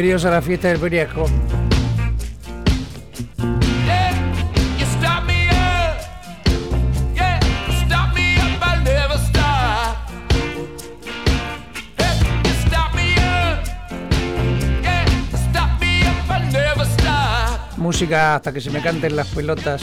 bienvenidos 0.00 0.24
a 0.24 0.30
la 0.30 0.40
fiesta 0.40 0.68
del 0.68 0.78
periasco. 0.78 1.26
Música 17.76 18.36
hasta 18.36 18.54
que 18.54 18.60
se 18.62 18.70
me 18.70 18.80
canten 18.80 19.16
las 19.16 19.26
pelotas. 19.28 19.82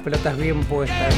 Las 0.00 0.04
pelotas 0.04 0.36
bien 0.38 0.64
puestas. 0.64 1.14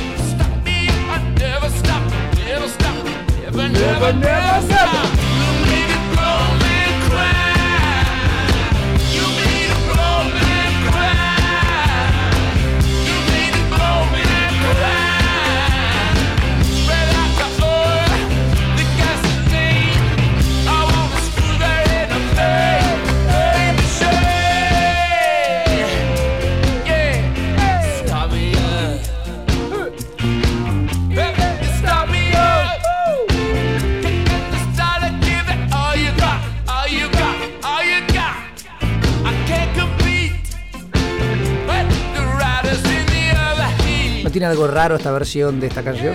Tiene 44.32 44.46
algo 44.46 44.66
raro 44.66 44.96
esta 44.96 45.12
versión 45.12 45.60
de 45.60 45.68
esta 45.68 45.84
canción? 45.84 46.14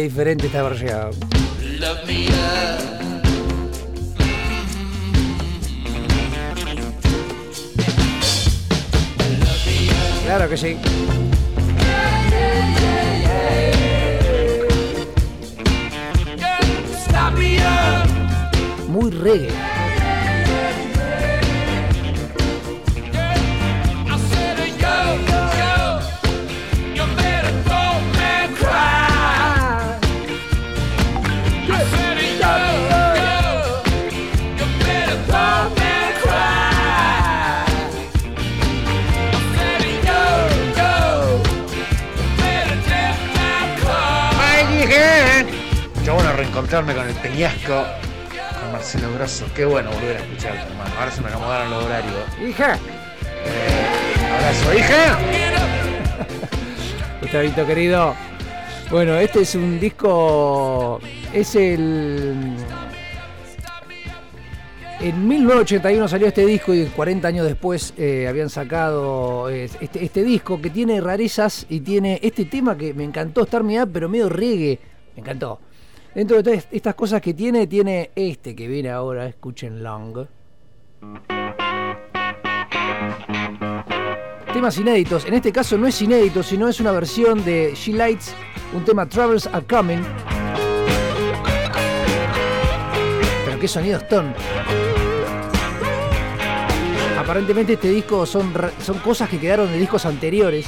Diferente 0.00 0.46
esta 0.46 0.62
versión? 0.62 1.10
Claro 10.24 10.48
que 10.48 10.56
sí. 10.56 10.76
Muy 18.88 19.10
reggae. 19.10 19.67
Encontrarme 46.58 46.92
con 46.92 47.08
el 47.08 47.14
peñasco, 47.14 47.84
con 48.60 48.72
Marcelo 48.72 49.14
Grosso. 49.14 49.46
Qué 49.54 49.64
bueno 49.64 49.92
volver 49.92 50.16
a 50.16 50.18
escucharte, 50.18 50.72
hermano. 50.72 50.90
Ahora 50.98 51.12
se 51.12 51.20
me 51.20 51.28
acomodaron 51.28 51.70
los 51.70 51.84
horarios. 51.84 52.14
¡Hija! 52.44 52.74
Eh, 52.74 54.34
abrazo, 54.34 54.74
hija. 54.74 55.18
Gustavito 57.20 57.64
querido. 57.64 58.12
Bueno, 58.90 59.14
este 59.18 59.42
es 59.42 59.54
un 59.54 59.78
disco. 59.78 60.98
Es 61.32 61.54
el. 61.54 62.56
En 64.98 65.28
1981 65.28 66.08
salió 66.08 66.26
este 66.26 66.44
disco 66.44 66.74
y 66.74 66.86
40 66.86 67.28
años 67.28 67.46
después 67.46 67.94
eh, 67.96 68.26
habían 68.26 68.50
sacado 68.50 69.48
este, 69.48 70.04
este, 70.04 70.24
disco 70.24 70.60
que 70.60 70.70
tiene 70.70 71.00
rarezas 71.00 71.66
y 71.68 71.78
tiene 71.78 72.18
este 72.20 72.46
tema 72.46 72.76
que 72.76 72.94
me 72.94 73.04
encantó, 73.04 73.44
estar 73.44 73.62
Me 73.62 73.86
pero 73.86 74.08
medio 74.08 74.28
reggae. 74.28 74.80
Me 75.14 75.20
encantó. 75.20 75.60
Dentro 76.14 76.38
de 76.38 76.42
todas 76.42 76.68
estas 76.70 76.94
cosas 76.94 77.20
que 77.20 77.34
tiene, 77.34 77.66
tiene 77.66 78.10
este 78.14 78.56
que 78.56 78.66
viene 78.66 78.90
ahora, 78.90 79.26
escuchen 79.26 79.82
Long. 79.82 80.26
Temas 84.52 84.78
inéditos, 84.78 85.26
en 85.26 85.34
este 85.34 85.52
caso 85.52 85.76
no 85.76 85.86
es 85.86 86.00
inédito, 86.00 86.42
sino 86.42 86.66
es 86.66 86.80
una 86.80 86.90
versión 86.92 87.44
de 87.44 87.74
She 87.74 87.92
Lights, 87.92 88.34
un 88.74 88.84
tema 88.84 89.06
Travels 89.06 89.46
Are 89.46 89.64
Coming. 89.66 90.02
Pero 93.44 93.60
qué 93.60 93.68
sonidos 93.68 94.02
son. 94.08 94.34
Aparentemente 97.18 97.74
este 97.74 97.90
disco 97.90 98.24
son, 98.24 98.52
son 98.82 98.98
cosas 99.00 99.28
que 99.28 99.38
quedaron 99.38 99.70
de 99.70 99.78
discos 99.78 100.06
anteriores. 100.06 100.66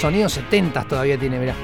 Sonidos 0.00 0.32
70 0.32 0.84
todavía 0.84 1.18
tiene, 1.18 1.38
mirá. 1.38 1.54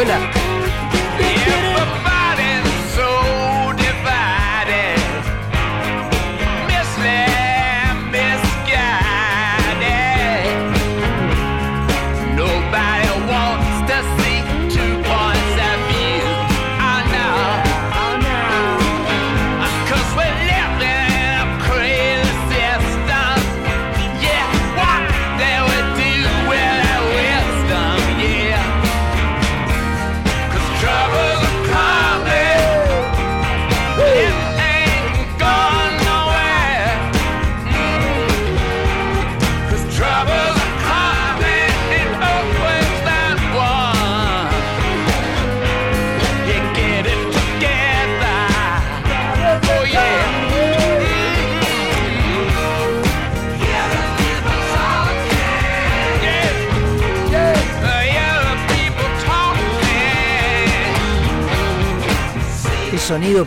Yola. 0.00 0.39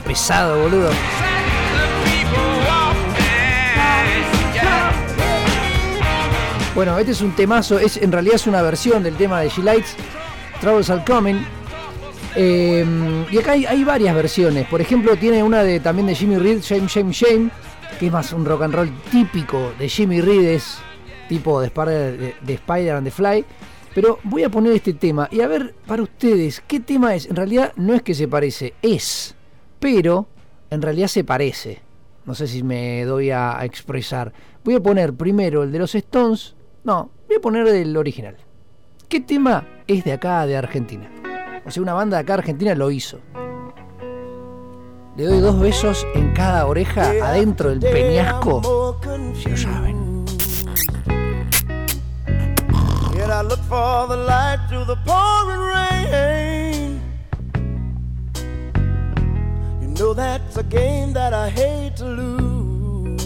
Pesado, 0.03 0.61
boludo. 0.61 0.89
Bueno, 6.75 6.97
este 6.97 7.11
es 7.11 7.21
un 7.21 7.35
temazo, 7.35 7.77
es, 7.77 7.97
en 7.97 8.11
realidad 8.11 8.35
es 8.35 8.47
una 8.47 8.61
versión 8.61 9.03
del 9.03 9.15
tema 9.15 9.41
de 9.41 9.49
She 9.49 9.61
Lights, 9.61 9.95
Troubles 10.59 10.89
Are 10.89 11.03
Coming. 11.05 11.45
Eh, 12.35 12.83
y 13.31 13.37
acá 13.37 13.51
hay, 13.51 13.83
varias 13.83 14.15
versiones. 14.15 14.67
Por 14.67 14.81
ejemplo, 14.81 15.15
tiene 15.15 15.43
una 15.43 15.63
de 15.63 15.79
también 15.79 16.07
de 16.07 16.15
Jimmy 16.15 16.37
Reed, 16.37 16.61
Shame, 16.61 16.87
Shame, 16.87 17.11
Shame, 17.11 17.49
que 17.99 18.07
es 18.07 18.11
más 18.11 18.33
un 18.33 18.43
rock 18.43 18.63
and 18.63 18.73
roll 18.73 18.91
típico 19.11 19.71
de 19.77 19.87
Jimmy 19.87 20.19
Reed, 20.21 20.45
es 20.49 20.77
tipo 21.29 21.61
de, 21.61 21.67
Spider, 21.67 22.35
de, 22.41 22.53
Spider 22.53 22.95
and 22.95 23.05
the 23.05 23.11
Fly. 23.11 23.45
Pero 23.93 24.19
voy 24.23 24.43
a 24.43 24.49
poner 24.49 24.73
este 24.73 24.93
tema 24.93 25.27
y 25.31 25.41
a 25.41 25.47
ver 25.47 25.75
para 25.85 26.01
ustedes 26.01 26.63
qué 26.65 26.79
tema 26.79 27.13
es. 27.13 27.27
En 27.27 27.35
realidad 27.35 27.73
no 27.75 27.93
es 27.93 28.01
que 28.01 28.15
se 28.15 28.27
parece, 28.27 28.73
es, 28.81 29.32
pero 29.83 30.27
en 30.69 30.81
realidad 30.81 31.07
se 31.09 31.25
parece. 31.25 31.81
No 32.24 32.33
sé 32.33 32.47
si 32.47 32.63
me 32.63 33.03
doy 33.03 33.31
a 33.31 33.59
expresar. 33.63 34.31
Voy 34.63 34.75
a 34.75 34.80
poner 34.80 35.13
primero 35.13 35.63
el 35.63 35.74
de 35.74 35.80
los 35.80 35.94
Stones 35.94 36.56
no, 36.85 37.09
voy 37.27 37.35
a 37.38 37.41
poner 37.41 37.68
el 37.68 37.95
original. 37.97 38.38
¿Qué 39.09 39.19
tema 39.19 39.65
es 39.88 40.06
de 40.06 40.13
acá, 40.13 40.45
de 40.45 40.56
Argentina? 40.56 41.09
O 41.65 41.71
sea, 41.71 41.83
una 41.83 41.94
banda 41.94 42.18
de 42.18 42.24
acá 42.24 42.35
Argentina 42.35 42.74
lo 42.75 42.91
hizo. 42.91 43.19
Le 45.18 45.25
doy 45.25 45.39
dos 45.39 45.59
besos 45.59 46.07
en 46.15 46.31
cada 46.31 46.65
oreja 46.65 47.12
adentro 47.21 47.69
del 47.69 47.79
peñasco, 47.79 49.00
si 49.36 49.50
lo 49.50 49.57
saben. 49.57 50.25
Know 60.00 60.13
that's 60.13 60.57
a 60.57 60.63
game 60.63 61.13
that 61.13 61.33
I 61.33 61.50
hate 61.50 61.95
to 61.97 62.05
lose. 62.05 63.23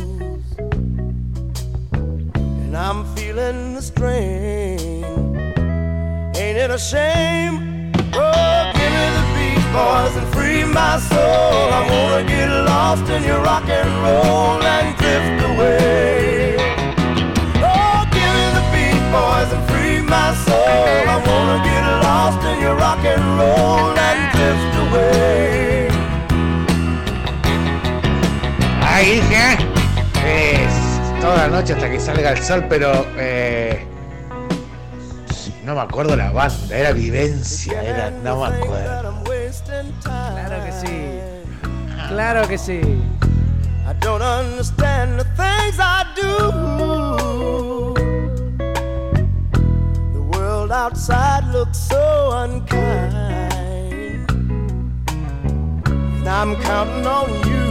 And 2.64 2.76
I'm 2.76 3.06
feeling 3.16 3.76
the 3.76 3.82
strain. 3.82 5.06
Ain't 6.36 6.58
it 6.58 6.70
a 6.70 6.78
shame? 6.78 7.92
Oh, 8.14 8.72
give 8.76 8.92
me 8.98 9.08
the 9.18 9.26
beat, 9.36 9.64
boys, 9.72 10.16
and 10.20 10.28
free 10.34 10.64
my 10.66 11.00
soul. 11.00 11.72
I 11.80 11.82
wanna 11.90 12.28
get 12.28 12.50
lost 12.50 13.10
in 13.10 13.24
your 13.24 13.42
rock 13.42 13.68
and 13.70 13.90
roll 14.04 14.62
and 14.76 14.98
drift 14.98 15.40
away. 15.50 16.58
Oh, 17.64 18.00
give 18.16 18.32
me 18.38 18.46
the 18.58 18.66
beat, 18.74 19.04
boys, 19.16 19.50
and 19.56 19.64
free 19.70 20.02
my 20.02 20.34
soul. 20.46 21.02
I 21.16 21.18
wanna 21.28 21.58
get 21.64 21.84
lost 22.04 22.42
in 22.46 22.60
your 22.60 22.76
rock 22.76 23.00
and 23.14 23.24
roll 23.40 23.96
and 24.08 24.20
drift 24.36 24.76
away. 24.86 25.27
Ahí, 28.98 29.22
¿qué? 29.30 29.54
Es 30.26 31.22
toda 31.22 31.38
la 31.38 31.48
noche 31.50 31.74
hasta 31.74 31.88
que 31.88 32.00
salga 32.00 32.32
el 32.32 32.44
sol, 32.44 32.66
pero 32.68 33.06
eh, 33.16 33.86
no 35.64 35.76
me 35.76 35.82
acuerdo 35.82 36.16
la 36.16 36.32
banda, 36.32 36.76
era 36.76 36.94
Vivencia, 36.94 37.80
era, 37.84 38.10
no 38.10 38.42
me 38.42 38.48
acuerdo. 38.56 39.24
Claro 40.02 40.66
que 40.66 40.72
sí, 40.72 41.20
claro 42.10 42.48
que 42.48 42.58
sí. 42.58 42.82
I 43.86 43.94
don't 44.00 44.24
understand 44.24 45.20
the 45.20 45.26
things 45.36 45.78
I 45.80 46.04
do. 46.16 47.94
The 50.12 50.22
world 50.36 50.72
outside 50.72 51.44
looks 51.54 51.78
so 51.78 52.32
unkind. 52.34 53.06
And 56.18 56.28
I'm 56.28 56.56
counting 56.64 57.06
on 57.06 57.30
you 57.48 57.67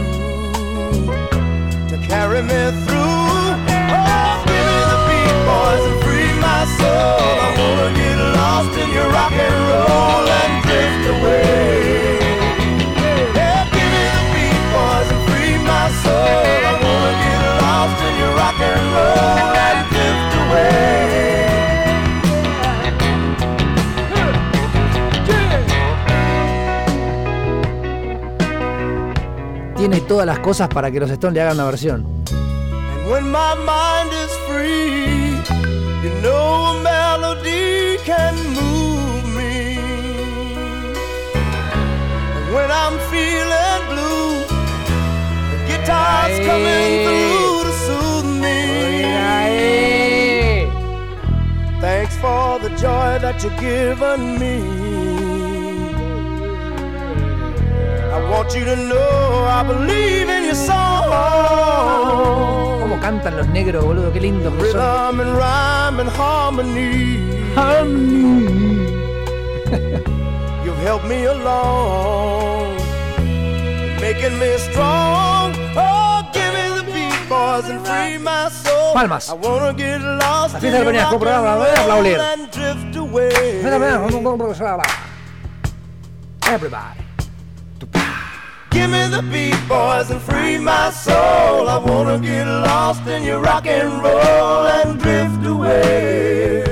to 1.89 1.97
carry 2.07 2.41
me 2.41 2.61
through. 2.85 3.47
Oh, 3.95 4.43
give 4.47 4.67
me 4.67 4.81
the 4.91 4.99
beat, 5.07 5.37
boys 5.47 5.83
and 5.89 5.97
free 6.03 6.31
my 6.39 6.61
soul. 6.77 7.35
I 7.45 7.49
wanna 7.59 7.89
get 7.99 8.17
lost 8.39 8.73
in 8.77 8.89
your 8.97 9.09
rock 9.09 9.31
and 9.31 9.57
roll 9.71 10.25
and 10.41 10.53
drift 10.63 11.05
away. 11.15 11.86
Todas 30.17 30.35
las 30.35 30.39
cosas 30.39 30.67
para 30.67 30.89
que 30.89 30.99
los 30.99 31.11
Stones 31.11 31.35
le 31.35 31.41
hagan 31.41 31.57
una 31.57 31.65
versión. 31.65 32.03
And 32.31 33.07
when 33.07 33.29
my 33.29 33.53
mind 33.53 34.11
is 34.11 34.31
free 34.47 35.37
You 36.03 36.09
know 36.23 36.71
a 36.71 36.81
melody 36.81 37.97
can 38.03 38.33
move 38.55 39.23
me. 39.37 39.77
when 42.51 42.71
I'm 42.71 42.97
feeling 43.11 43.81
blue, 43.91 44.41
the 45.51 45.59
guitar's 45.67 46.39
coming 46.47 46.89
through 47.05 47.63
to 47.67 47.73
soothe 47.85 48.41
me. 48.41 48.61
Thanks 51.79 52.15
for 52.17 52.57
the 52.57 52.69
joy 52.69 53.19
that 53.21 53.43
you've 53.43 53.59
given 53.59 54.39
me. 54.39 54.76
Want 58.29 58.53
you 58.55 58.65
to 58.65 58.75
know 58.75 59.45
I 59.47 59.63
believe 59.63 60.29
in 60.29 60.45
your 60.45 60.55
song. 60.55 60.87
cantan 63.07 63.37
los 63.37 63.47
negros, 63.47 63.85
boludo, 63.85 64.11
qué 64.11 64.19
lindo 64.19 64.51
que 64.57 64.71
son. 64.71 65.17
You've 70.65 70.81
helped 70.83 71.07
me 71.07 71.25
along, 71.25 72.75
making 74.01 74.37
me 74.37 74.57
strong. 74.57 75.53
Oh, 75.75 76.29
give 76.33 76.53
me 76.53 76.65
the 76.75 76.83
beat, 76.91 77.29
boys, 77.29 77.69
and 77.69 77.85
free 77.87 78.17
my 78.17 78.49
soul. 78.49 78.93
Palmas. 78.93 79.29
I 79.29 79.33
wanna 79.35 79.73
get 79.73 80.01
lost 80.01 80.53
La 80.55 80.59
fiesta 80.59 80.77
del 80.79 80.87
Peñasco, 80.87 81.17
programa, 81.17 81.55
voy 81.55 81.69
a 81.69 81.81
aplaudir. 81.81 82.19
Everybody. 86.49 87.06
Give 88.87 88.95
me 88.95 89.07
the 89.17 89.21
beat, 89.21 89.67
boys, 89.67 90.11
and 90.11 90.21
free 90.21 90.57
my 90.57 90.91
soul. 90.91 91.67
I 91.67 91.77
wanna 91.77 92.19
get 92.19 92.45
lost 92.45 93.05
in 93.05 93.23
your 93.23 93.41
rock 93.41 93.67
and 93.67 94.01
roll 94.01 94.65
and 94.65 94.97
drift 94.97 95.45
away. 95.45 96.63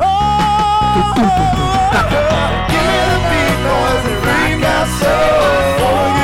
Oh, 0.00 0.02
oh, 0.02 1.14
oh. 1.14 1.94
give 2.72 2.86
me 2.90 3.00
the 3.12 3.18
beat, 3.30 3.58
boys, 3.68 4.04
and 4.10 4.18
free 4.24 4.54
my 4.58 4.80
soul. 4.98 6.17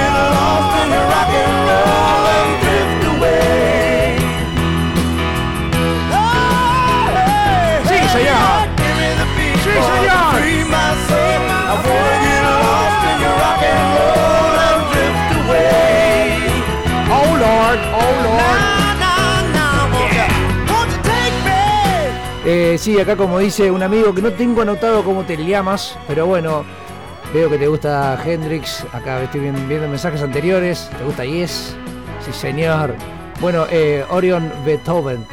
Sí, 22.78 22.98
acá 22.98 23.16
como 23.16 23.38
dice 23.38 23.70
un 23.70 23.82
amigo 23.82 24.12
que 24.14 24.20
no 24.20 24.32
tengo 24.32 24.62
anotado 24.62 25.04
cómo 25.04 25.22
te 25.22 25.36
llamas, 25.36 25.96
pero 26.08 26.26
bueno, 26.26 26.64
veo 27.32 27.48
que 27.48 27.56
te 27.56 27.68
gusta 27.68 28.20
Hendrix. 28.22 28.84
Acá 28.92 29.22
estoy 29.22 29.40
viendo 29.40 29.88
mensajes 29.88 30.20
anteriores. 30.20 30.90
¿Te 30.98 31.04
gusta 31.04 31.24
Yes? 31.24 31.76
Sí, 32.24 32.32
señor. 32.32 32.94
Bueno, 33.40 33.66
eh, 33.70 34.04
Orion 34.10 34.50
Beethoven. 34.66 35.24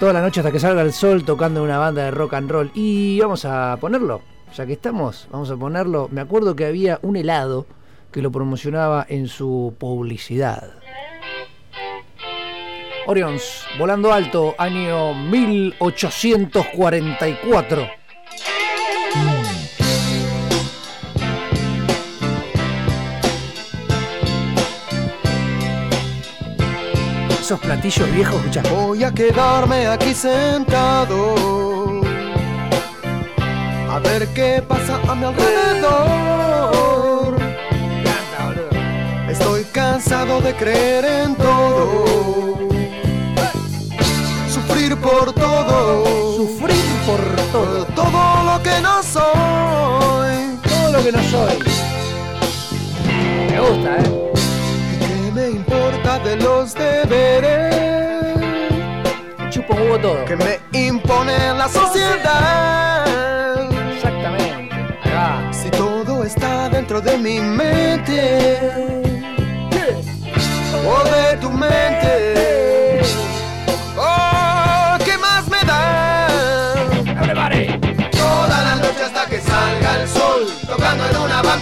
Toda 0.00 0.14
la 0.14 0.22
noche 0.22 0.40
hasta 0.40 0.50
que 0.50 0.58
salga 0.58 0.82
el 0.82 0.92
sol 0.92 1.24
tocando 1.24 1.62
una 1.62 1.78
banda 1.78 2.04
de 2.04 2.10
rock 2.10 2.34
and 2.34 2.50
roll. 2.50 2.70
Y 2.74 3.20
vamos 3.20 3.44
a 3.44 3.76
ponerlo. 3.78 4.22
Ya 4.56 4.64
que 4.64 4.72
estamos, 4.72 5.28
vamos 5.30 5.50
a 5.50 5.56
ponerlo. 5.56 6.08
Me 6.10 6.22
acuerdo 6.22 6.56
que 6.56 6.64
había 6.64 6.98
un 7.02 7.16
helado 7.16 7.66
que 8.10 8.22
lo 8.22 8.32
promocionaba 8.32 9.04
en 9.08 9.28
su 9.28 9.74
publicidad. 9.78 10.72
Orions, 13.08 13.64
volando 13.78 14.12
alto, 14.12 14.56
año 14.58 15.14
1844. 15.14 17.88
Esos 27.40 27.60
platillos 27.60 28.12
viejos, 28.12 28.40
escucha. 28.40 28.60
Voy 28.70 29.04
a 29.04 29.12
quedarme 29.12 29.86
aquí 29.86 30.12
sentado 30.12 31.36
a 33.88 34.00
ver 34.00 34.26
qué 34.34 34.60
pasa 34.66 35.00
a 35.08 35.14
mi 35.14 35.26
alrededor. 35.26 37.36
Estoy 39.30 39.62
cansado 39.72 40.40
de 40.40 40.52
creer 40.54 41.04
en 41.04 41.36
todo. 41.36 42.75
Sufrir 44.86 45.02
por 45.02 45.32
todo. 45.32 46.36
Sufrir 46.36 46.76
por 47.04 47.20
todo. 47.50 47.84
Todo 47.86 48.44
lo 48.44 48.62
que 48.62 48.80
no 48.80 49.02
soy. 49.02 50.60
Todo 50.62 50.92
lo 50.92 51.02
que 51.02 51.10
no 51.10 51.22
soy. 51.24 51.58
Me 53.50 53.60
gusta, 53.60 53.96
¿eh? 53.96 54.32
¿Qué 55.00 55.32
me 55.32 55.50
importa 55.50 56.20
de 56.20 56.36
los 56.36 56.72
deberes 56.74 57.74
un 59.56 59.64
huevo 59.68 59.98
todo. 59.98 60.24
que 60.24 60.36
me 60.36 60.60
impone 60.72 61.36
la 61.54 61.68
sociedad? 61.68 63.04
Exactamente. 63.92 64.76
Va. 65.12 65.52
Si 65.52 65.68
todo 65.70 66.22
está 66.22 66.68
dentro 66.68 67.00
de 67.00 67.18
mi 67.18 67.40
mente 67.40 68.60
o 70.86 71.04
de 71.10 71.36
tu 71.38 71.50
mente, 71.50 71.85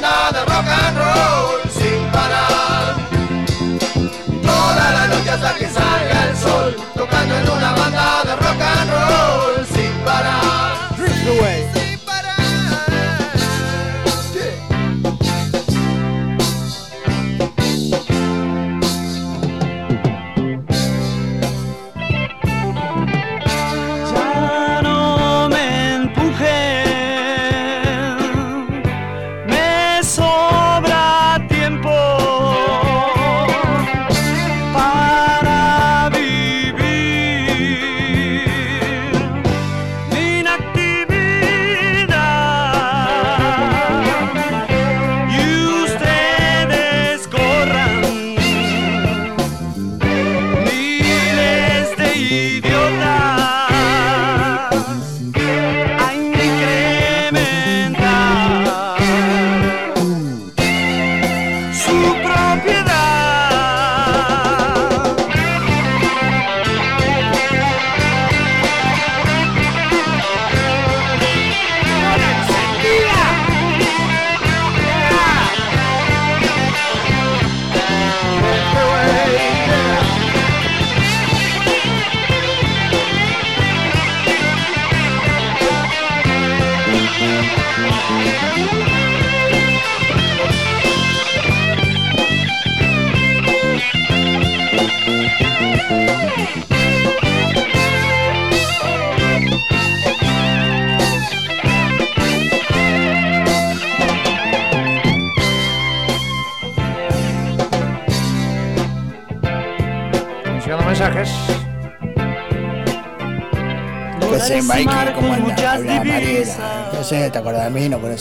tocando 0.01 0.54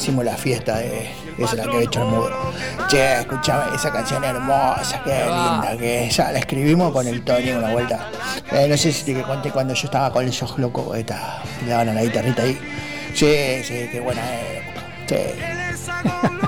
conocimos 0.04 0.26
la 0.26 0.36
fiesta 0.36 0.78
de. 0.80 1.10
Esa 1.38 1.52
es 1.52 1.54
la 1.54 1.72
que 1.72 1.78
he 1.78 1.84
hecho 1.84 2.02
el 2.02 2.08
mudo. 2.10 2.30
Che, 2.90 3.20
escuchame, 3.20 3.76
esa 3.76 3.90
canción 3.90 4.22
hermosa, 4.24 5.02
qué 5.04 5.24
linda 5.24 5.78
que 5.80 6.08
es. 6.08 6.18
Ya 6.18 6.32
la 6.32 6.40
escribimos 6.40 6.92
con 6.92 7.08
el 7.08 7.24
Tony 7.24 7.52
una 7.52 7.72
vuelta. 7.72 8.10
Eh, 8.52 8.68
no 8.68 8.76
sé 8.76 8.92
si 8.92 9.14
te 9.14 9.22
conté 9.24 9.50
cuando 9.52 9.74
yo 9.74 9.86
estaba 9.86 10.12
con 10.12 10.28
esos 10.28 10.58
locos, 10.60 10.98
esta, 10.98 11.42
le 11.64 11.72
daban 11.72 11.90
a 11.90 11.94
la 11.94 12.04
guitarrita 12.04 12.44
ahí. 12.44 12.60
Sí, 13.14 13.64
sí, 13.64 13.88
qué 13.92 14.02
buena 14.02 14.22
época. 14.42 14.82
Sí. 15.08 15.16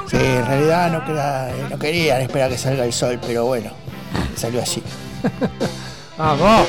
Sí, 0.10 0.18
en 0.18 0.46
realidad 0.46 0.92
no, 0.92 1.06
quería, 1.06 1.50
no 1.70 1.80
querían 1.80 2.22
esperar 2.22 2.50
que 2.50 2.58
salga 2.58 2.84
el 2.84 2.92
sol, 2.92 3.20
pero 3.26 3.46
bueno, 3.46 3.72
salió 4.36 4.62
así. 4.62 4.84
Vamos. 6.18 6.68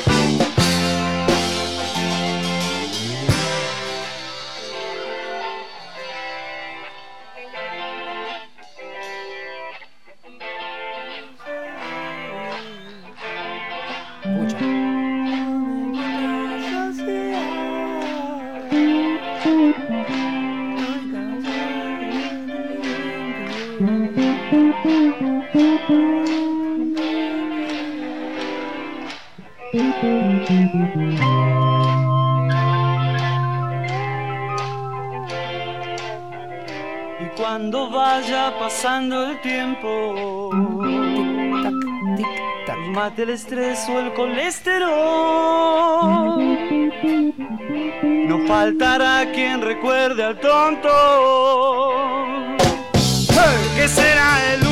El 39.87 40.15
tiempo, 40.15 40.49
Tac, 41.63 41.73
tic, 42.17 42.27
tac. 42.65 42.77
mate 42.93 43.23
el 43.23 43.29
estrés 43.29 43.87
o 43.89 43.99
el 43.99 44.13
colesterol. 44.13 44.87
No 48.27 48.47
faltará 48.47 49.31
quien 49.33 49.61
recuerde 49.61 50.23
al 50.23 50.39
tonto, 50.39 50.89
que 53.75 53.87
será 53.87 54.53
el 54.53 54.66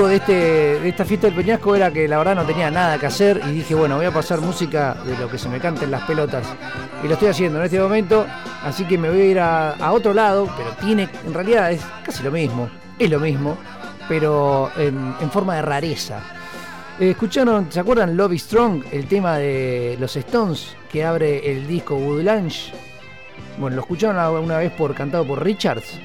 de, 0.00 0.16
este, 0.16 0.32
de 0.32 0.88
esta 0.88 1.04
fiesta 1.04 1.26
del 1.26 1.36
Peñasco 1.36 1.76
era 1.76 1.92
que 1.92 2.08
la 2.08 2.18
verdad 2.18 2.34
no 2.34 2.44
tenía 2.44 2.70
nada 2.70 2.98
que 2.98 3.06
hacer 3.06 3.40
y 3.46 3.52
dije, 3.52 3.74
bueno, 3.74 3.96
voy 3.96 4.06
a 4.06 4.10
pasar 4.10 4.40
música 4.40 4.96
de 5.04 5.16
lo 5.16 5.28
que 5.28 5.38
se 5.38 5.48
me 5.48 5.60
cante 5.60 5.84
en 5.84 5.90
las 5.90 6.02
pelotas. 6.02 6.46
Y 7.04 7.06
lo 7.06 7.14
estoy 7.14 7.28
haciendo 7.28 7.58
en 7.58 7.66
este 7.66 7.78
momento, 7.78 8.26
así 8.64 8.84
que 8.84 8.96
me 8.96 9.10
voy 9.10 9.20
a 9.20 9.24
ir 9.24 9.38
a, 9.38 9.72
a 9.72 9.92
otro 9.92 10.14
lado, 10.14 10.48
pero 10.56 10.70
tiene, 10.80 11.08
en 11.26 11.34
realidad 11.34 11.70
es 11.70 11.82
casi 12.04 12.22
lo 12.22 12.30
mismo, 12.30 12.68
es 12.98 13.10
lo 13.10 13.20
mismo, 13.20 13.58
pero 14.08 14.70
en, 14.76 15.30
forma 15.30 15.56
de 15.56 15.62
rareza. 15.62 16.20
Eh, 16.98 17.10
¿Escucharon, 17.10 17.70
se 17.70 17.80
acuerdan 17.80 18.16
Love 18.16 18.34
is 18.34 18.42
Strong, 18.42 18.84
el 18.92 19.06
tema 19.06 19.36
de 19.36 19.96
los 20.00 20.16
Stones 20.16 20.74
que 20.90 21.04
abre 21.04 21.50
el 21.50 21.66
disco 21.66 21.96
Woodlange? 21.96 22.72
Bueno, 23.58 23.76
lo 23.76 23.82
escucharon 23.82 24.44
una 24.44 24.58
vez 24.58 24.72
por 24.72 24.94
cantado 24.94 25.26
por 25.26 25.42
Richards. 25.42 25.98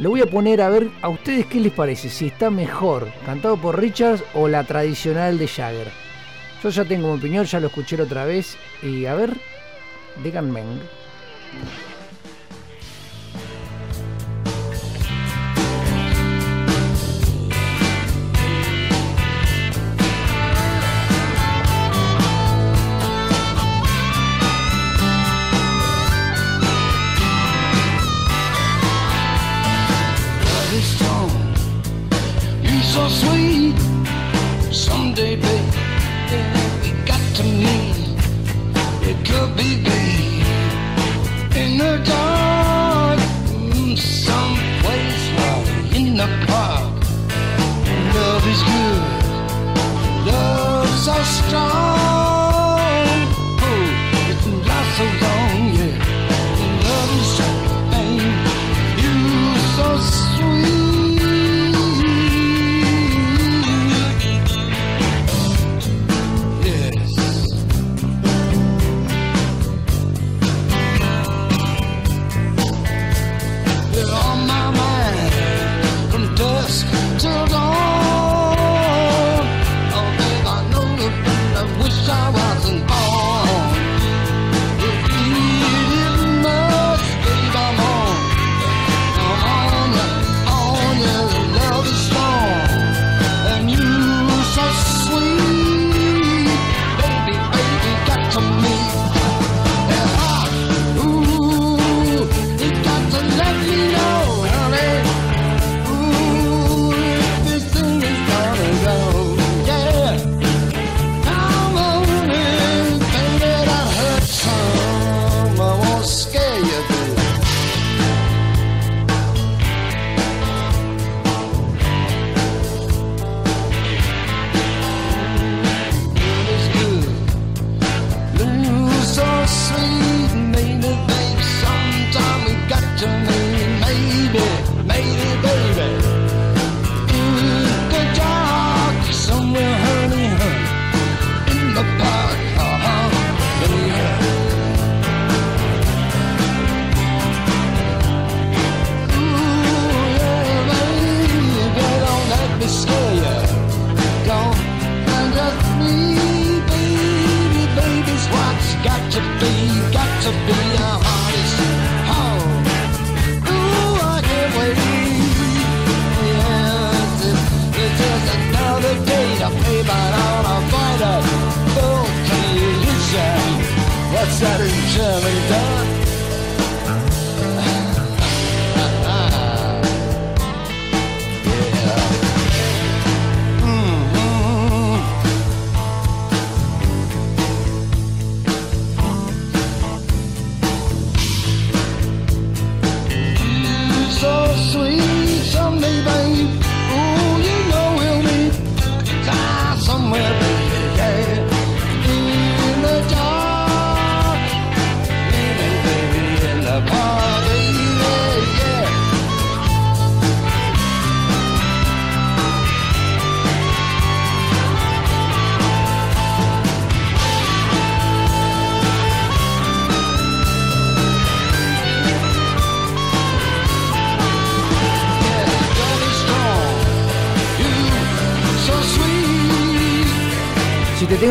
Lo 0.00 0.10
voy 0.10 0.22
a 0.22 0.26
poner 0.26 0.60
a 0.60 0.68
ver 0.68 0.90
a 1.02 1.08
ustedes 1.08 1.46
qué 1.46 1.60
les 1.60 1.72
parece, 1.72 2.08
si 2.08 2.26
está 2.26 2.50
mejor 2.50 3.12
cantado 3.24 3.56
por 3.56 3.80
Richards 3.80 4.24
o 4.34 4.48
la 4.48 4.64
tradicional 4.64 5.38
de 5.38 5.46
Jagger. 5.46 5.86
Yo 6.62 6.70
ya 6.70 6.84
tengo 6.84 7.12
mi 7.12 7.18
opinión, 7.18 7.44
ya 7.44 7.60
lo 7.60 7.68
escuché 7.68 8.00
otra 8.00 8.24
vez 8.24 8.56
y 8.82 9.06
a 9.06 9.14
ver, 9.14 9.36
díganme. 10.24 10.62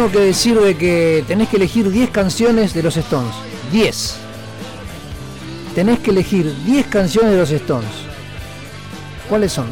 Tengo 0.04 0.20
que 0.20 0.26
decir 0.26 0.60
de 0.60 0.76
que 0.76 1.24
tenés 1.30 1.48
que 1.48 1.56
elegir 1.56 1.90
10 1.90 2.10
canciones 2.10 2.74
de 2.74 2.84
los 2.84 2.98
Stones, 2.98 3.34
10. 3.72 4.16
Tenés 5.76 6.00
que 6.00 6.12
elegir 6.12 6.54
10 6.66 6.88
canciones 6.88 7.32
de 7.32 7.38
los 7.38 7.50
Stones. 7.52 7.90
¿Cuáles 9.30 9.54
son? 9.54 9.68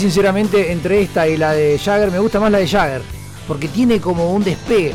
Sinceramente, 0.00 0.72
entre 0.72 1.02
esta 1.02 1.28
y 1.28 1.36
la 1.36 1.52
de 1.52 1.78
Jagger, 1.78 2.10
me 2.10 2.18
gusta 2.18 2.40
más 2.40 2.50
la 2.50 2.58
de 2.58 2.66
Jagger. 2.66 3.02
Porque 3.46 3.68
tiene 3.68 4.00
como 4.00 4.32
un 4.32 4.42
despegue. 4.42 4.94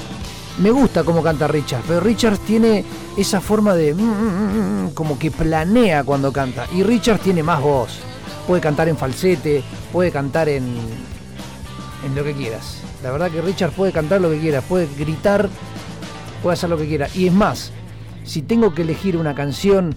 Me 0.57 0.71
gusta 0.71 1.03
cómo 1.03 1.21
canta 1.21 1.47
Richard, 1.47 1.83
pero 1.87 1.99
Richard 1.99 2.37
tiene 2.39 2.83
esa 3.17 3.41
forma 3.41 3.75
de. 3.75 3.93
mm, 3.93 4.01
mm, 4.01 4.85
mm, 4.85 4.89
como 4.93 5.19
que 5.19 5.29
planea 5.31 6.03
cuando 6.03 6.31
canta. 6.31 6.65
Y 6.73 6.83
Richard 6.83 7.19
tiene 7.19 7.43
más 7.43 7.61
voz. 7.61 7.99
Puede 8.47 8.61
cantar 8.61 8.87
en 8.87 8.97
falsete, 8.97 9.63
puede 9.91 10.11
cantar 10.11 10.49
en. 10.49 10.75
en 12.05 12.15
lo 12.15 12.23
que 12.23 12.33
quieras. 12.33 12.77
La 13.03 13.11
verdad 13.11 13.29
que 13.29 13.41
Richard 13.41 13.71
puede 13.71 13.91
cantar 13.91 14.21
lo 14.21 14.31
que 14.31 14.39
quiera, 14.39 14.61
puede 14.61 14.87
gritar, 14.97 15.49
puede 16.41 16.53
hacer 16.53 16.69
lo 16.69 16.77
que 16.77 16.87
quiera. 16.87 17.09
Y 17.13 17.27
es 17.27 17.33
más, 17.33 17.71
si 18.23 18.41
tengo 18.41 18.73
que 18.73 18.83
elegir 18.83 19.17
una 19.17 19.35
canción 19.35 19.95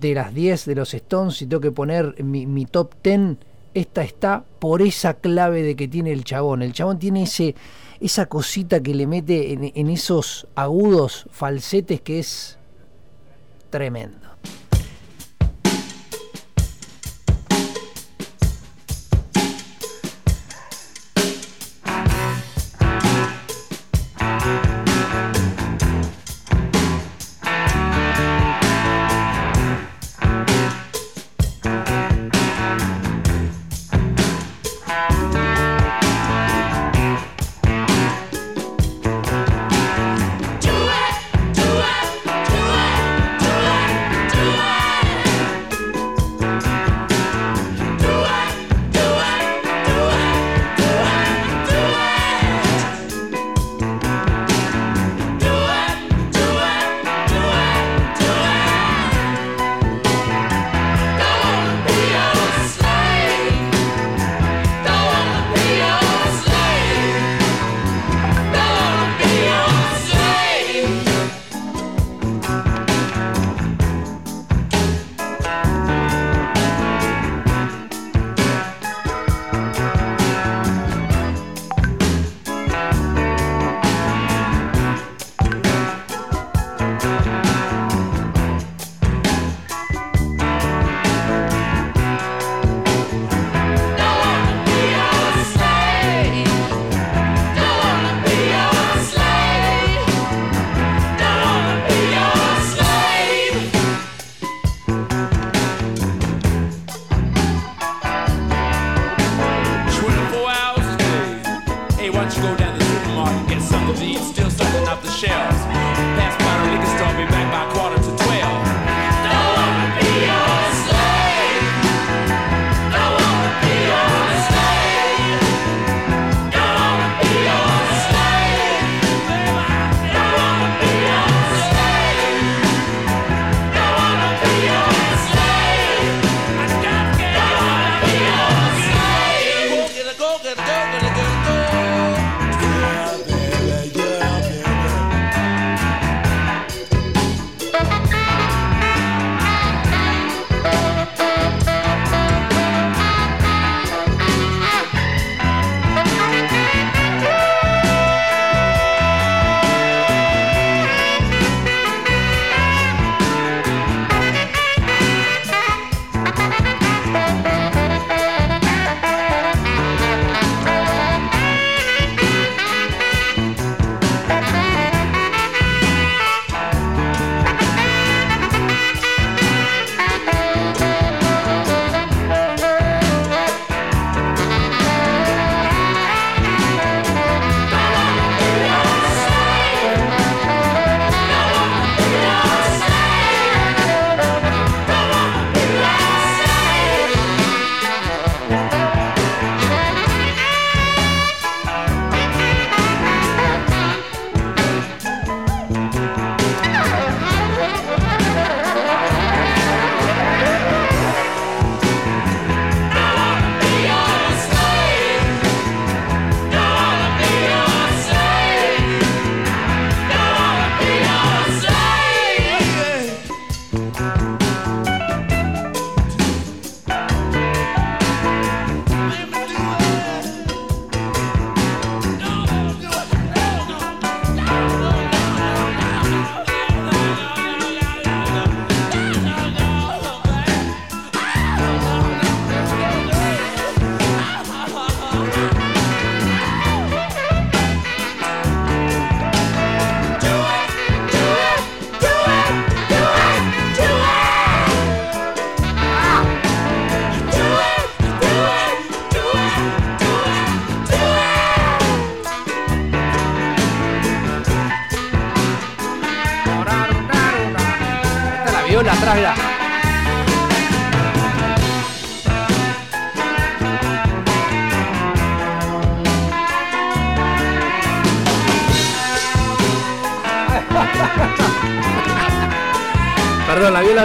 de 0.00 0.14
las 0.14 0.32
10 0.32 0.64
de 0.64 0.74
los 0.76 0.94
Stones, 0.94 1.36
si 1.36 1.46
tengo 1.46 1.60
que 1.60 1.72
poner 1.72 2.22
mi, 2.22 2.46
mi 2.46 2.66
top 2.66 2.94
10, 3.02 3.36
esta 3.78 4.02
está 4.02 4.44
por 4.58 4.82
esa 4.82 5.14
clave 5.14 5.62
de 5.62 5.76
que 5.76 5.88
tiene 5.88 6.12
el 6.12 6.24
chabón. 6.24 6.62
El 6.62 6.72
chabón 6.72 6.98
tiene 6.98 7.24
ese, 7.24 7.54
esa 8.00 8.26
cosita 8.26 8.82
que 8.82 8.94
le 8.94 9.06
mete 9.06 9.52
en, 9.52 9.72
en 9.74 9.88
esos 9.88 10.46
agudos 10.54 11.26
falsetes 11.30 12.00
que 12.00 12.18
es 12.18 12.58
tremendo. 13.70 14.28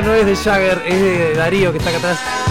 No 0.01 0.15
es 0.15 0.25
de 0.25 0.35
Jagger, 0.35 0.81
es 0.87 1.01
de 1.01 1.33
Darío 1.35 1.71
que 1.71 1.77
está 1.77 1.91
acá 1.91 1.99
atrás. 1.99 2.42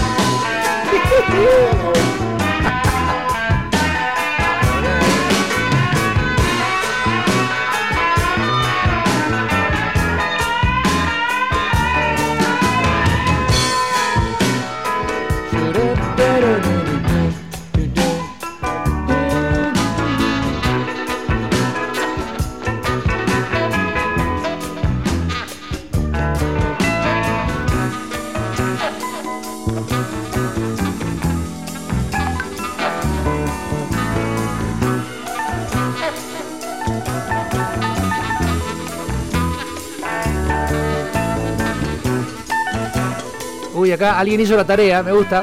Alguien 44.04 44.40
hizo 44.40 44.56
la 44.56 44.64
tarea, 44.64 45.02
me 45.02 45.12
gusta. 45.12 45.42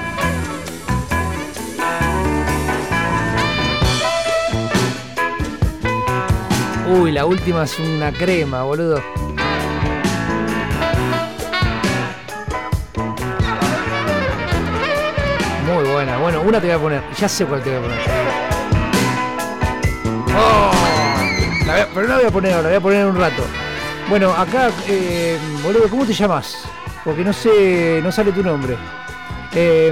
Uy, 6.90 7.12
la 7.12 7.26
última 7.26 7.64
es 7.64 7.78
una 7.80 8.12
crema, 8.12 8.64
boludo. 8.64 9.02
Muy 15.68 15.84
buena. 15.88 16.18
Bueno, 16.18 16.42
una 16.42 16.60
te 16.60 16.68
voy 16.68 16.76
a 16.76 16.80
poner. 16.80 17.04
Ya 17.16 17.30
sé 17.30 17.46
cuál 17.46 17.62
te 17.62 17.70
voy 17.70 17.80
a 17.80 17.82
poner. 17.82 18.00
Oh, 20.36 20.72
pero 21.94 22.08
no 22.08 22.14
la 22.14 22.16
voy 22.16 22.26
a 22.26 22.32
poner 22.32 22.54
ahora, 22.54 22.64
la 22.64 22.70
voy 22.70 22.78
a 22.78 22.82
poner 22.82 23.02
en 23.02 23.08
un 23.08 23.18
rato. 23.18 23.44
Bueno, 24.10 24.32
acá, 24.32 24.72
eh, 24.88 25.38
boludo, 25.64 25.88
¿cómo 25.90 26.06
te 26.06 26.14
llamas? 26.14 26.58
Porque 27.10 27.24
no 27.24 27.34
sé, 27.34 28.02
no 28.04 28.12
sale 28.12 28.32
tu 28.32 28.44
nombre. 28.44 28.78
Eh, 29.56 29.92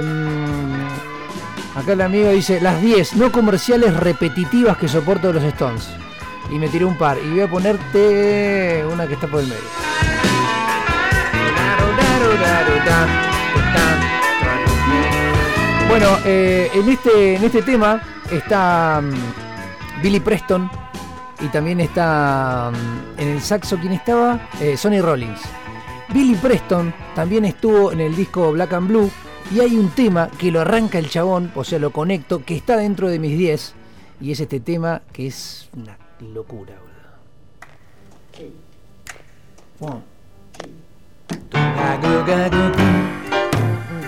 acá 1.74 1.94
el 1.94 2.00
amigo 2.00 2.30
dice, 2.30 2.60
las 2.60 2.80
10 2.80 3.16
no 3.16 3.32
comerciales 3.32 3.92
repetitivas 3.92 4.76
que 4.76 4.86
soporto 4.86 5.26
de 5.26 5.32
los 5.32 5.42
Stones. 5.42 5.90
Y 6.48 6.60
me 6.60 6.68
tiré 6.68 6.84
un 6.84 6.96
par. 6.96 7.18
Y 7.18 7.30
voy 7.30 7.40
a 7.40 7.50
ponerte 7.50 8.84
una 8.88 9.08
que 9.08 9.14
está 9.14 9.26
por 9.26 9.40
el 9.40 9.48
medio. 9.48 9.58
Bueno, 15.88 16.18
eh, 16.24 16.70
en, 16.72 16.88
este, 16.88 17.34
en 17.34 17.42
este 17.42 17.62
tema 17.62 18.00
está 18.30 19.02
mm, 19.02 20.02
Billy 20.02 20.20
Preston 20.20 20.70
y 21.40 21.48
también 21.48 21.80
está 21.80 22.70
mm, 22.70 23.20
en 23.20 23.28
el 23.28 23.42
saxo, 23.42 23.76
¿quién 23.76 23.94
estaba? 23.94 24.38
Eh, 24.60 24.76
Sonny 24.76 25.00
Rollins. 25.00 25.40
Billy 26.18 26.34
Preston 26.34 26.92
también 27.14 27.44
estuvo 27.44 27.92
en 27.92 28.00
el 28.00 28.16
disco 28.16 28.50
Black 28.50 28.72
and 28.72 28.88
Blue 28.88 29.08
y 29.54 29.60
hay 29.60 29.76
un 29.76 29.88
tema 29.90 30.28
que 30.28 30.50
lo 30.50 30.60
arranca 30.60 30.98
el 30.98 31.08
chabón, 31.08 31.52
o 31.54 31.62
sea, 31.62 31.78
lo 31.78 31.92
conecto, 31.92 32.44
que 32.44 32.56
está 32.56 32.76
dentro 32.76 33.08
de 33.08 33.20
mis 33.20 33.38
10 33.38 33.74
y 34.20 34.32
es 34.32 34.40
este 34.40 34.58
tema 34.58 35.02
que 35.12 35.28
es 35.28 35.68
una 35.76 35.96
locura, 36.18 36.74
boludo. 36.80 37.12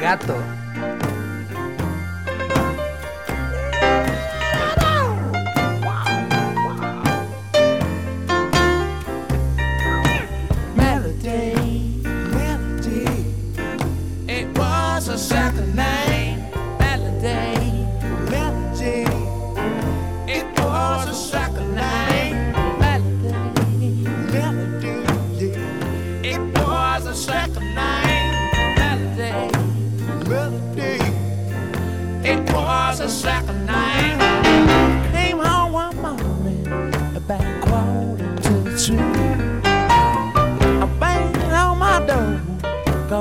Gato. 0.01 0.35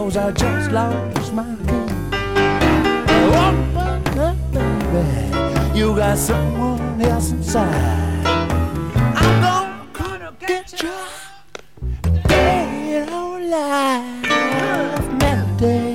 Cause 0.09 0.17
I 0.17 0.31
just 0.31 0.71
lost 0.71 1.33
my 1.33 1.55
key. 1.67 1.89
Up, 3.37 4.35
baby, 4.51 5.77
you 5.77 5.95
got 5.95 6.17
someone 6.17 6.99
else 7.01 7.31
inside. 7.31 8.25
I'm 8.25 9.41
gonna 9.41 9.87
gonna 9.93 10.33
get 10.39 10.81
you 10.81 10.97
dead 12.27 13.09
or 13.09 13.37
alive. 13.37 14.03
Melody, 15.21 15.93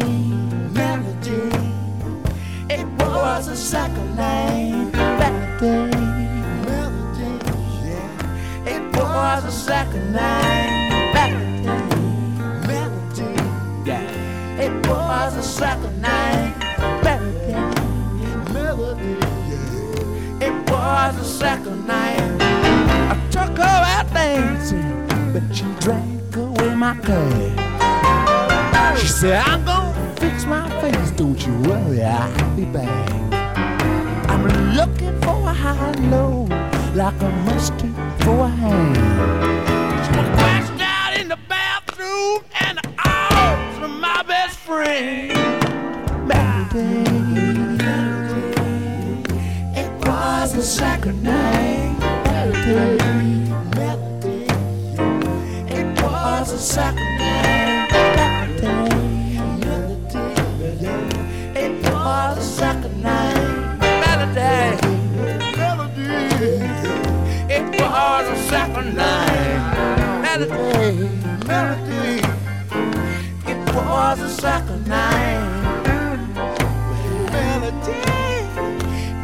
melody, 0.79 1.43
it 2.71 2.87
was 3.01 3.49
a 3.49 3.57
second. 3.57 4.15
Melody, 4.15 5.91
melody, 6.69 7.31
yeah, 7.85 8.75
it 8.75 8.97
was 8.97 9.45
a 9.45 9.51
second 9.51 10.13
name. 10.13 10.74
Was 15.25 15.37
a 15.37 15.43
second 15.43 16.03
name. 16.03 16.53
Melody, 17.03 17.55
melody, 18.53 19.17
yeah, 19.49 20.47
it 20.47 20.71
was 20.71 21.17
a 21.17 21.25
second 21.25 21.87
night. 21.87 22.21
I 23.11 23.17
took 23.31 23.57
her 23.57 23.65
out 23.65 24.13
dancing, 24.13 25.07
but 25.33 25.43
she 25.51 25.65
drank 25.81 26.37
away 26.37 26.75
my 26.75 26.95
cash. 27.01 29.01
She 29.01 29.07
said, 29.09 29.43
I'm 29.47 29.65
gonna 29.65 30.15
fix 30.17 30.45
my 30.45 30.69
face, 30.83 31.11
don't 31.13 31.41
you 31.47 31.59
worry, 31.71 32.05
I'll 32.05 32.57
be 32.57 32.67
back. 32.67 33.11
I'm 34.29 34.45
looking 34.77 35.19
for 35.23 35.41
a 35.49 35.55
high 35.55 35.93
low, 36.11 36.47
like 36.95 37.19
a 37.23 37.31
mustard 37.47 37.95
for 38.25 38.41
a 38.45 38.49
hand. 38.49 38.97
She 40.05 40.11
was 40.19 40.29
crashed 40.37 40.83
out 40.83 41.17
in 41.19 41.29
the 41.29 41.39
bathroom 41.49 42.45
and 42.61 42.77
the 42.77 42.87
arms 43.09 43.79
of 43.83 43.89
my 43.91 44.23
friend. 44.65 45.29
Melody, 46.27 47.05
it 49.77 49.91
was 50.07 50.57
a 50.57 50.63
second 50.63 51.23
night. 51.23 51.99
Melody, 52.25 53.03
it 55.69 56.03
was 56.03 56.53
a 56.53 56.59
second 56.59 57.19
name. 57.19 57.89
Melody, 58.17 59.37
melody, 59.61 60.25
it 61.61 61.75
was 61.85 62.39
a 62.39 62.43
second 62.43 63.03
name. 63.03 63.79
Melody, 64.01 64.65
it 67.53 67.67
was 67.79 68.27
a 68.29 68.37
second 68.49 68.97
name. 68.97 69.63
Melody, 70.25 71.09
melody, 71.47 72.24
was 73.75 74.45
a 74.45 74.77
name. 74.89 76.35
Melody, 77.33 78.03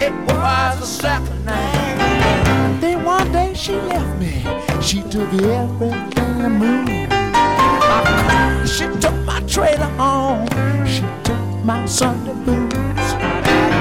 it 0.04 0.12
was 0.26 1.04
a 1.04 1.20
name. 1.44 2.80
Then 2.80 3.04
one 3.04 3.30
day 3.32 3.54
she 3.54 3.72
left 3.72 4.18
me. 4.18 4.44
She 4.80 5.02
took 5.02 5.32
everything 5.32 6.12
I 6.18 6.48
moved. 6.48 6.90
She 8.68 8.86
took 9.00 9.14
my 9.24 9.40
trailer 9.46 9.92
home. 9.98 10.48
She 10.86 11.04
took 11.24 11.64
my 11.64 11.86
Sunday 11.86 12.34
boots. 12.44 13.14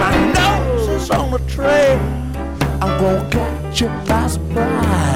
My 0.03 0.13
nose 0.33 0.87
is 0.89 1.09
on 1.09 1.31
the 1.31 1.39
trail. 1.47 1.99
I'm 2.81 2.99
gonna 2.99 3.29
catch 3.29 3.81
you 3.81 3.87
by 4.07 4.27
surprise. 4.27 5.08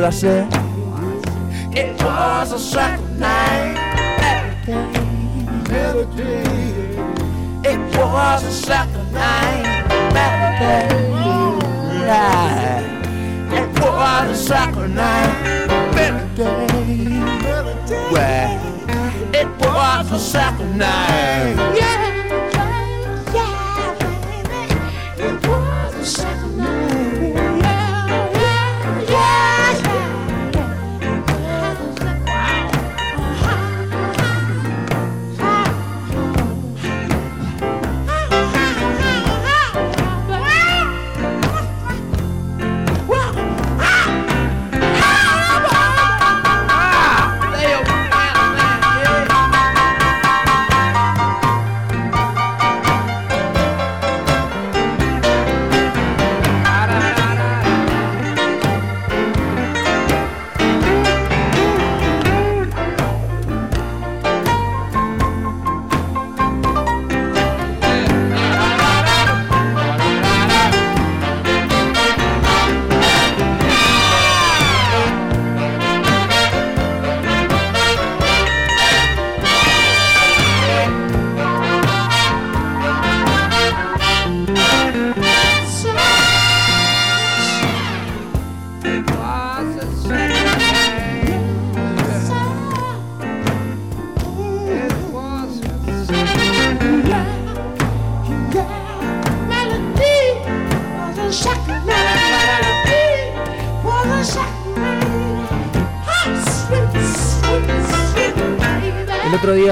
What 0.00 0.06
I 0.06 0.16
said? 0.16 0.46
It 1.76 2.02
was 2.02 2.52
a 2.52 2.58
second 2.58 3.20
night. 3.20 3.74
Melody. 5.68 6.22
It 7.68 7.78
was 7.98 8.44
a 8.44 8.50
second 8.50 9.12
night. 9.12 9.62
Melody. 10.14 10.96
It 13.54 13.68
was 13.78 14.30
a 14.30 14.42
soccer 14.42 14.88
night. 14.88 15.68
Melody. 15.94 17.20
Well, 18.10 19.34
it 19.34 19.48
was 19.58 20.12
a 20.12 20.18
soccer 20.18 20.64
night. 20.64 21.76
Yeah. 21.76 22.19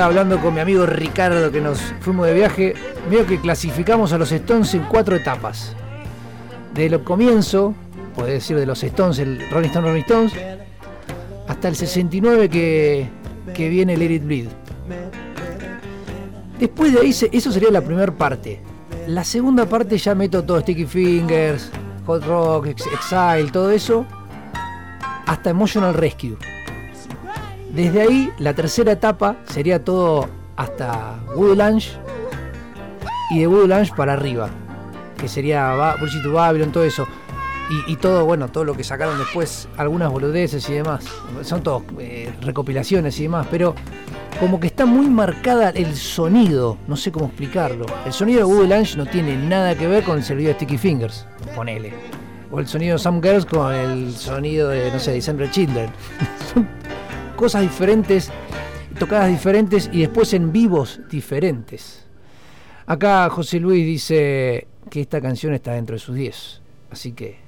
Hablando 0.05 0.39
con 0.41 0.55
mi 0.55 0.61
amigo 0.61 0.87
Ricardo 0.87 1.51
que 1.51 1.61
nos 1.61 1.79
fuimos 2.01 2.27
de 2.27 2.35
viaje, 2.35 2.75
veo 3.11 3.27
que 3.27 3.41
clasificamos 3.41 4.13
a 4.13 4.19
los 4.19 4.31
Stones 4.33 4.75
en 4.75 4.83
cuatro 4.85 5.17
etapas. 5.17 5.75
Desde 6.75 6.97
el 6.97 7.05
comienzo, 7.05 7.75
puede 8.15 8.35
decir 8.35 8.57
de 8.57 8.67
los 8.67 8.83
Stones, 8.83 9.19
el 9.19 9.49
Rolling 9.51 9.69
Stone 9.69 9.89
Rolling 9.89 10.01
Stones, 10.03 10.33
hasta 11.49 11.69
el 11.69 11.77
69 11.77 12.49
que, 12.49 13.09
que 13.55 13.69
viene 13.69 13.97
Let 13.97 14.11
It 14.15 14.25
Bleed. 14.25 14.49
Después 16.59 16.93
de 16.93 17.01
ahí, 17.01 17.11
eso 17.11 17.53
sería 17.53 17.71
la 17.71 17.81
primera 17.81 18.13
parte. 18.13 18.61
La 19.07 19.25
segunda 19.25 19.65
parte 19.67 19.97
ya 19.97 20.15
meto 20.15 20.43
todo, 20.45 20.61
Sticky 20.61 20.85
Fingers, 20.87 21.71
Hot 22.07 22.25
Rock, 22.27 22.67
Ex- 22.67 22.87
Exile, 22.87 23.51
todo 23.53 23.71
eso, 23.71 24.05
hasta 25.27 25.51
Emotional 25.51 25.95
Rescue. 25.95 26.37
Desde 27.79 28.03
ahí, 28.03 28.33
la 28.39 28.55
tercera 28.55 28.91
etapa 28.91 29.37
sería 29.47 29.85
todo 29.85 30.29
hasta 30.57 31.15
Woody 31.37 31.55
Lunch 31.57 31.93
y 33.31 33.39
de 33.39 33.47
Woody 33.47 33.69
Lunch 33.69 33.95
para 33.95 34.15
arriba, 34.15 34.49
que 35.17 35.29
sería 35.29 35.75
Ba- 35.75 35.95
Bullshit 36.01 36.25
to 36.25 36.33
Babylon, 36.33 36.73
todo 36.73 36.83
eso. 36.83 37.07
Y, 37.87 37.95
todo, 37.95 38.25
bueno, 38.25 38.49
todo 38.49 38.65
lo 38.65 38.75
que 38.75 38.83
sacaron 38.83 39.17
después, 39.17 39.69
algunas 39.77 40.11
boludeces 40.11 40.69
y 40.69 40.73
demás. 40.73 41.05
Son 41.43 41.63
todos 41.63 41.85
eh, 42.01 42.33
recopilaciones 42.41 43.17
y 43.21 43.25
demás, 43.25 43.47
pero 43.49 43.77
como 44.41 44.59
que 44.59 44.67
está 44.67 44.85
muy 44.85 45.07
marcada 45.07 45.71
el 45.71 45.95
sonido, 45.95 46.79
no 46.89 46.97
sé 46.97 47.13
cómo 47.13 47.27
explicarlo. 47.27 47.87
El 48.05 48.13
sonido 48.13 48.41
de 48.41 48.45
Woody 48.53 48.67
Lunch 48.75 48.97
no 48.97 49.07
tiene 49.07 49.37
nada 49.37 49.77
que 49.77 49.87
ver 49.87 50.03
con 50.03 50.17
el 50.19 50.25
sonido 50.25 50.49
de 50.49 50.55
Sticky 50.55 50.79
Fingers, 50.79 51.27
ponele. 51.55 51.93
O 52.51 52.59
el 52.59 52.67
sonido 52.67 52.95
de 52.97 52.99
Some 52.99 53.21
Girls 53.23 53.47
con 53.47 53.73
el 53.73 54.13
sonido 54.17 54.71
de, 54.71 54.91
no 54.91 54.99
sé, 54.99 55.13
December 55.13 55.49
Children. 55.49 55.91
Cosas 57.39 57.63
diferentes, 57.63 58.33
tocadas 58.99 59.31
diferentes 59.31 59.89
y 59.93 60.01
después 60.01 60.35
en 60.35 60.51
vivos 60.51 61.01
diferentes. 61.09 62.05
Acá 62.85 63.31
José 63.31 63.61
Luis 63.61 63.87
dice 63.87 64.67
que 64.91 65.03
esta 65.03 65.21
canción 65.21 65.55
está 65.55 65.75
dentro 65.75 65.95
de 65.95 66.01
sus 66.01 66.17
10. 66.17 66.61
Así 66.91 67.13
que 67.13 67.39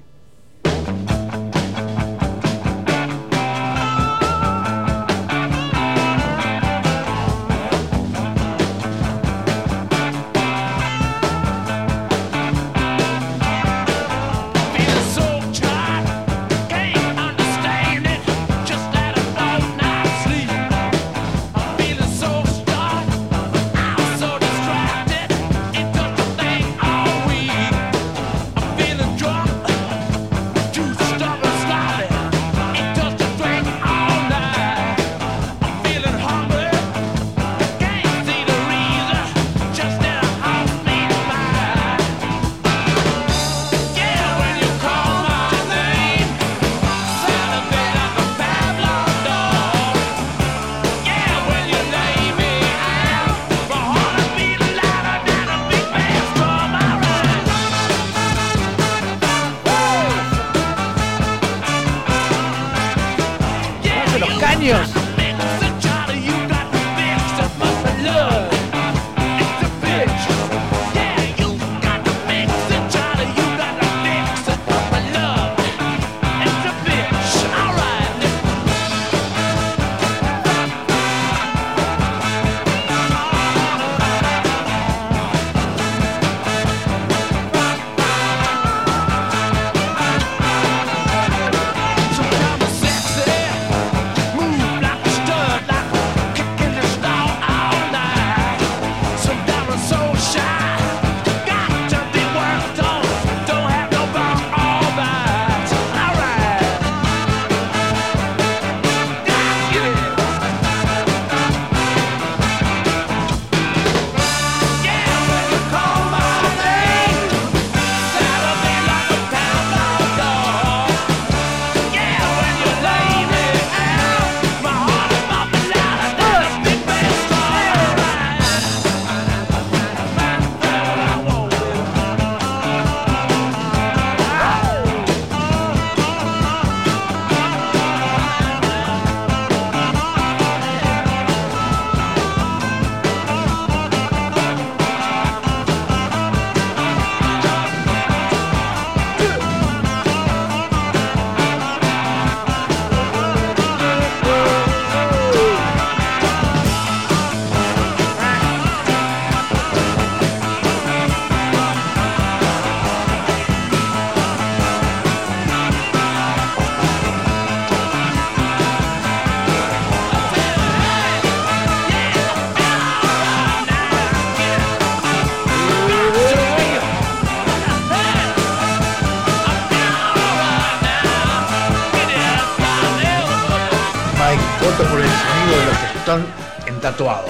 Voto 184.61 184.85
por 184.91 185.01
el 185.01 185.09
sonido 185.09 185.59
de 185.59 185.65
los 185.67 185.97
Stones 186.01 186.27
en 186.67 186.81
tatuado. 186.81 187.29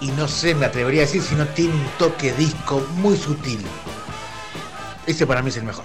Y 0.00 0.08
no 0.12 0.28
sé, 0.28 0.54
me 0.54 0.66
atrevería 0.66 1.02
a 1.02 1.06
decir 1.06 1.20
si 1.20 1.34
no 1.34 1.46
tiene 1.48 1.74
un 1.74 1.86
toque 1.98 2.32
disco 2.32 2.86
muy 2.96 3.16
sutil. 3.16 3.60
Ese 5.04 5.26
para 5.26 5.42
mí 5.42 5.48
es 5.48 5.56
el 5.56 5.64
mejor. 5.64 5.84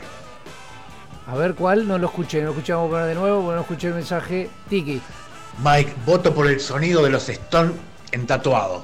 A 1.26 1.36
ver 1.36 1.56
cuál, 1.56 1.88
no 1.88 1.98
lo 1.98 2.08
escuché, 2.08 2.40
no 2.40 2.46
lo 2.46 2.52
escuchamos 2.52 2.92
de 3.08 3.16
nuevo, 3.16 3.42
porque 3.42 3.56
no 3.56 3.62
escuché 3.62 3.88
el 3.88 3.96
mensaje. 3.96 4.50
Tiki. 4.70 5.02
Mike, 5.64 5.94
voto 6.06 6.34
por 6.34 6.46
el 6.48 6.60
sonido 6.60 7.04
de 7.04 7.10
los 7.10 7.28
Stones 7.30 7.74
en 8.12 8.28
tatuado. 8.28 8.84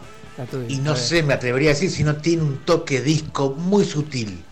Y 0.67 0.77
no 0.77 0.95
sé, 0.95 1.21
me 1.21 1.33
atrevería 1.35 1.69
a 1.69 1.73
decir 1.73 1.91
si 1.91 2.03
no 2.03 2.15
tiene 2.15 2.41
un 2.43 2.57
toque 2.65 3.01
disco 3.01 3.51
muy 3.51 3.85
sutil. 3.85 4.43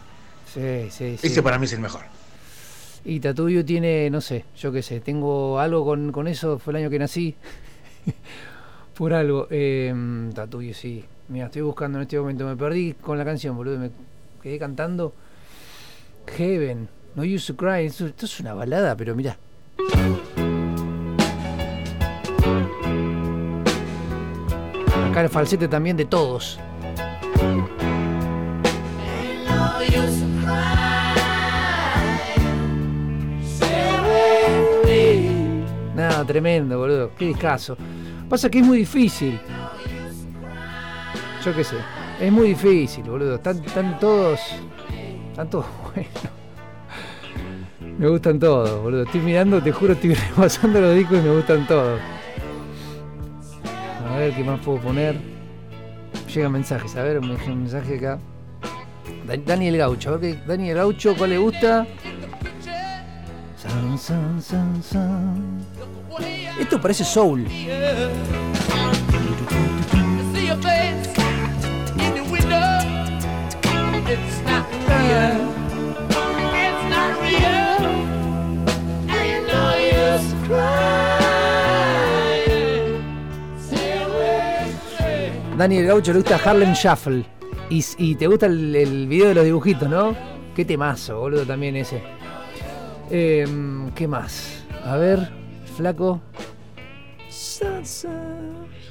sí, 0.54 0.90
sí. 0.92 1.18
Ese 1.22 1.42
para 1.42 1.58
mí 1.58 1.66
es 1.66 1.74
el 1.74 1.80
mejor. 1.80 2.04
Y 3.06 3.20
Tatuyo 3.20 3.66
tiene, 3.66 4.10
no 4.10 4.22
sé, 4.22 4.45
yo 4.58 4.72
qué 4.72 4.82
sé, 4.82 5.01
tengo 5.01 5.60
algo 5.60 5.84
con, 5.84 6.12
con 6.12 6.28
eso, 6.28 6.58
fue 6.58 6.72
el 6.72 6.78
año 6.78 6.89
que 6.89 6.99
nací. 6.99 7.36
Por 8.93 9.14
algo. 9.14 9.47
Eh, 9.49 9.93
Tatuyo, 10.34 10.74
sí. 10.74 11.04
Mira, 11.28 11.47
estoy 11.47 11.62
buscando 11.62 11.97
en 11.97 12.04
este 12.04 12.20
momento, 12.20 12.45
me 12.45 12.56
perdí 12.56 12.93
con 12.93 13.18
la 13.18 13.26
canción, 13.26 13.56
boludo, 13.56 13.80
me 13.80 13.91
quedé 14.41 14.60
cantando. 14.60 15.14
Heaven, 16.28 16.88
No 17.16 17.24
Use 17.24 17.54
to 17.54 17.58
Cry, 17.58 17.86
esto, 17.86 18.08
es 18.08 18.39
una 18.39 18.54
balada, 18.54 18.95
pero 18.95 19.16
mira. 19.16 19.38
Acá 25.10 25.22
el 25.22 25.30
falsete 25.30 25.68
también 25.68 25.97
de 25.97 26.06
todos. 26.06 26.60
Nada, 35.96 36.26
tremendo, 36.26 36.78
boludo. 36.80 37.12
Qué 37.18 37.26
discazo. 37.28 37.78
Pasa 38.30 38.50
que 38.50 38.60
es 38.60 38.66
muy 38.66 38.80
difícil. 38.80 39.39
Yo 41.46 41.56
qué 41.56 41.64
sé. 41.64 41.76
Es 42.20 42.32
muy 42.32 42.50
difícil, 42.50 43.04
boludo. 43.04 43.36
Están, 43.36 43.64
están 43.64 44.00
todos. 44.00 44.39
Están 45.32 45.50
todos 45.50 45.66
buenos. 45.94 46.12
Me 48.00 48.08
gustan 48.08 48.39
todos, 48.39 48.82
boludo. 48.82 49.04
Estoy 49.04 49.22
mirando, 49.22 49.62
te 49.62 49.72
juro, 49.72 49.94
estoy 49.94 50.14
repasando 50.30 50.82
los 50.82 50.96
discos 50.96 51.20
y 51.20 51.22
me 51.22 51.36
gustan 51.36 51.68
todos. 51.68 52.00
A 54.12 54.18
ver 54.18 54.34
qué 54.34 54.44
más 54.44 54.60
puedo 54.62 54.80
poner. 54.80 55.16
Llegan 56.34 56.52
mensajes, 56.54 56.96
a 56.96 57.04
ver, 57.04 57.22
me 57.22 57.36
un 57.36 57.60
mensaje 57.62 57.98
acá. 57.98 58.20
Da- 59.28 59.38
Daniel 59.38 59.78
Gaucho, 59.78 60.10
a 60.14 60.18
ver 60.18 60.36
qué. 60.39 60.44
Daniel 60.48 60.78
Gaucho, 60.78 61.16
¿cuál 61.16 61.30
le 61.32 61.38
gusta? 61.38 61.86
San, 63.58 63.98
san, 63.98 64.41
san, 64.41 64.84
san. 64.84 65.60
Esto 66.59 66.80
parece 66.80 67.03
soul. 67.03 67.47
Daniel 85.57 85.86
Gaucho 85.86 86.11
le 86.11 86.20
gusta 86.20 86.36
Harlem 86.43 86.74
Shuffle. 86.74 87.26
Y, 87.70 88.16
te 88.16 88.28
gusta 88.28 88.45
el, 88.45 88.76
el 88.76 89.07
video 89.07 89.30
de 89.30 89.36
los 89.36 89.45
dibujitos, 89.45 89.89
¿no? 89.89 90.16
Qué 90.55 90.66
temazo, 90.66 91.20
boludo, 91.20 91.45
también 91.45 91.76
ese. 91.76 92.03
Em, 93.09 93.91
¿Qué 93.91 94.07
más? 94.07 94.64
A 94.86 94.97
ver, 94.97 95.32
flaco. 95.74 96.21
Sa, 97.30 97.84
sa. 97.84 98.09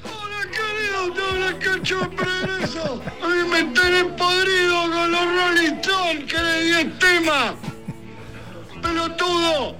Hola 0.03 0.41
querido, 0.51 1.25
habla 1.29 1.59
Cacho 1.59 1.99
de 1.99 2.09
Progreso. 2.09 3.01
A 3.23 3.27
mí 3.27 3.49
me 3.49 3.63
tenés 3.73 4.03
podrido 4.17 4.81
con 4.91 5.11
los 5.11 5.25
Rolling 5.25 5.73
Stones, 5.81 6.31
querés 6.31 6.65
10 6.65 6.99
temas. 6.99 7.53
Pelotudo. 8.81 9.75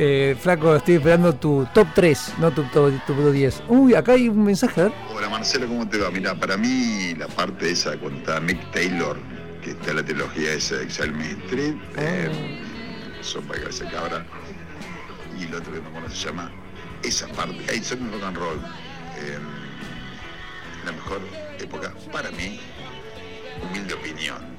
Eh, 0.00 0.36
flaco, 0.40 0.76
estoy 0.76 0.94
esperando 0.94 1.34
tu 1.34 1.66
top 1.74 1.88
3, 1.94 2.34
no 2.38 2.50
tu 2.52 2.62
top, 2.64 2.92
tu 3.06 3.14
top 3.14 3.32
10. 3.32 3.62
Uy, 3.68 3.94
acá 3.94 4.12
hay 4.12 4.28
un 4.28 4.44
mensaje, 4.44 4.84
ver. 4.84 4.92
Hola 5.14 5.28
Marcelo, 5.28 5.66
¿cómo 5.66 5.88
te 5.88 5.98
va? 5.98 6.10
Mira, 6.10 6.34
para 6.34 6.56
mí 6.56 7.14
la 7.16 7.26
parte 7.26 7.70
esa 7.70 7.96
cuando 7.98 8.20
está 8.20 8.40
Mick 8.40 8.70
Taylor, 8.70 9.18
que 9.62 9.70
está 9.70 9.92
la 9.92 10.04
trilogía 10.04 10.52
esa 10.52 10.76
de 10.76 10.84
Exile 10.84 11.12
Street, 11.46 11.74
eh, 11.96 12.30
sopa 13.20 13.54
de 13.54 13.60
cabeza 13.60 13.84
de 13.84 13.90
cabra, 13.90 14.26
y 15.38 15.44
el 15.44 15.54
otro 15.54 15.72
que 15.72 15.78
no 15.78 15.90
me 15.90 15.98
acuerdo 15.98 16.14
se 16.14 16.26
llama, 16.26 16.50
esa 17.02 17.28
parte, 17.28 17.58
ahí 17.70 17.82
son 17.82 18.10
rock 18.12 18.22
and 18.24 18.36
roll, 18.36 18.58
eh, 19.18 19.38
la 20.84 20.92
mejor 20.92 21.20
época 21.58 21.92
para 22.12 22.30
mí, 22.32 22.60
humilde 23.62 23.94
opinión. 23.94 24.58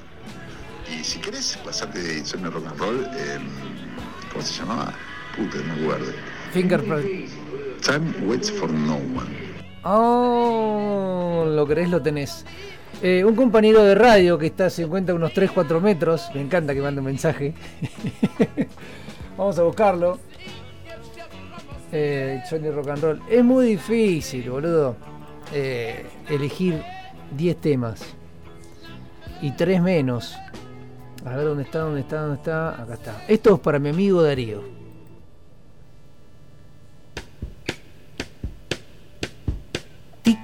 Y 0.90 1.04
si 1.04 1.20
querés 1.20 1.56
pasarte 1.64 2.02
de 2.02 2.24
Son 2.24 2.42
Rock 2.50 2.66
and 2.66 2.78
Roll, 2.78 3.04
eh, 3.14 3.38
¿cómo 4.32 4.44
se 4.44 4.60
llamaba? 4.60 4.92
Puta, 5.36 5.58
no 5.58 5.76
me 5.76 5.82
acuerdo. 5.82 6.12
Fingerprint. 6.52 7.30
Time 7.80 8.12
waits 8.26 8.50
for 8.50 8.68
no 8.70 8.96
one. 8.96 9.38
Oh, 9.84 11.44
lo 11.46 11.66
querés, 11.66 11.88
lo 11.88 12.02
tenés. 12.02 12.44
Eh, 13.02 13.24
un 13.24 13.36
compañero 13.36 13.84
de 13.84 13.94
radio 13.94 14.36
que 14.36 14.46
está, 14.46 14.68
se 14.68 14.82
encuentra 14.82 15.12
a 15.12 15.16
unos 15.16 15.32
3-4 15.32 15.80
metros. 15.80 16.28
Me 16.34 16.40
encanta 16.40 16.74
que 16.74 16.80
mande 16.80 17.00
un 17.00 17.06
mensaje. 17.06 17.54
Vamos 19.38 19.58
a 19.58 19.62
buscarlo. 19.62 20.18
Eh, 21.92 22.42
Johnny 22.48 22.70
Rock 22.70 22.88
and 22.88 23.02
Roll. 23.02 23.20
Es 23.28 23.44
muy 23.44 23.66
difícil, 23.70 24.48
boludo. 24.50 24.96
eh, 25.52 26.06
elegir 26.28 26.82
10 27.36 27.56
temas. 27.60 28.02
Y 29.42 29.50
3 29.52 29.82
menos. 29.82 30.36
A 31.24 31.36
ver 31.36 31.44
dónde 31.46 31.64
está, 31.64 31.80
dónde 31.80 32.00
está, 32.00 32.20
dónde 32.20 32.36
está. 32.36 32.82
Acá 32.82 32.94
está. 32.94 33.24
Esto 33.28 33.54
es 33.54 33.60
para 33.60 33.78
mi 33.78 33.88
amigo 33.90 34.22
Darío. 34.22 34.62
Tic 40.22 40.38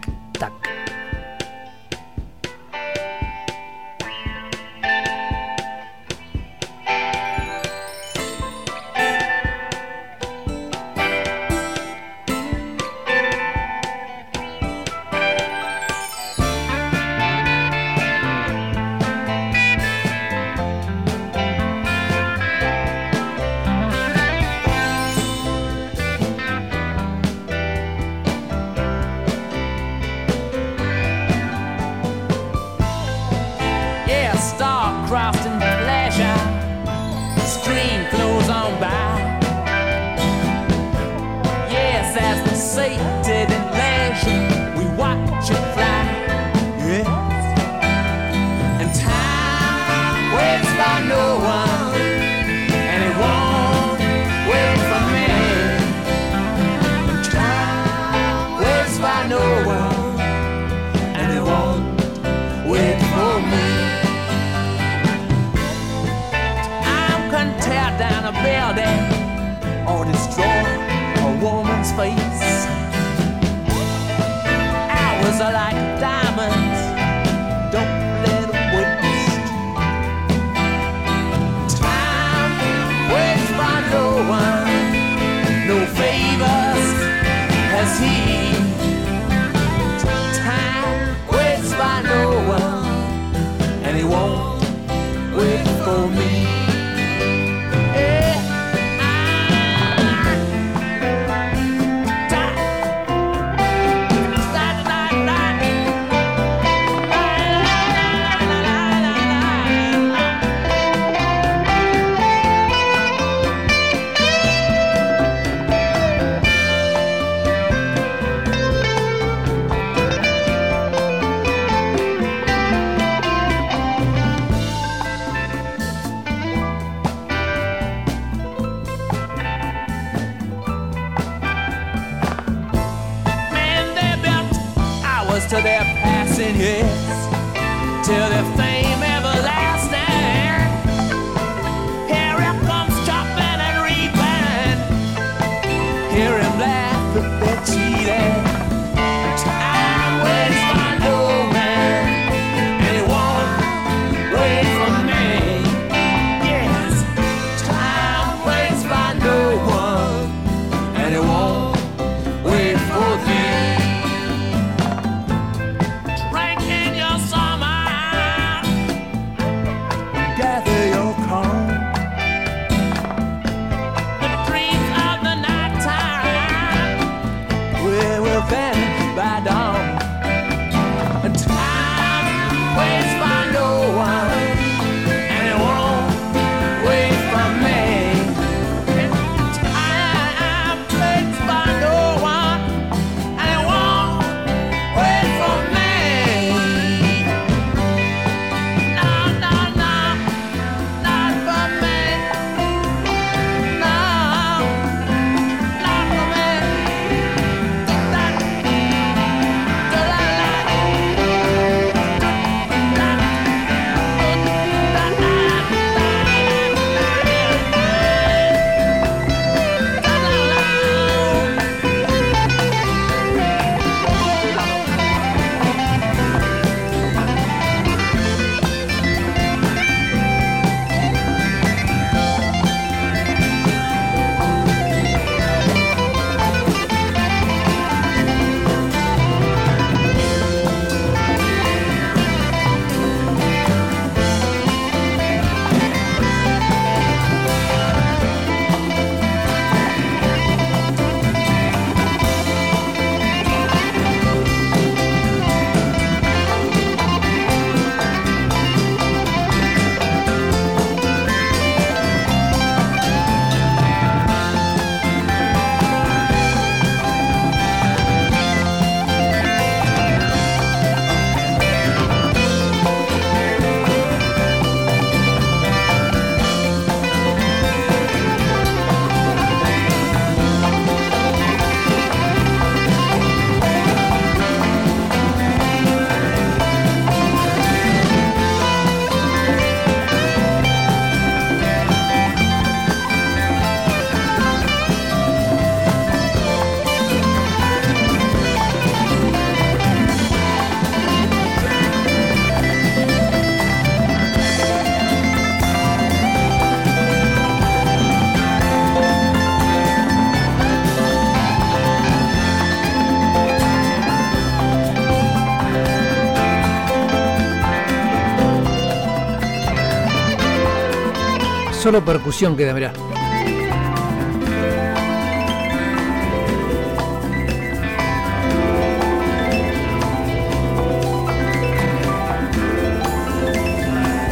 Percusión 322.04 322.56
queda, 322.56 322.74
mirá. 322.74 322.92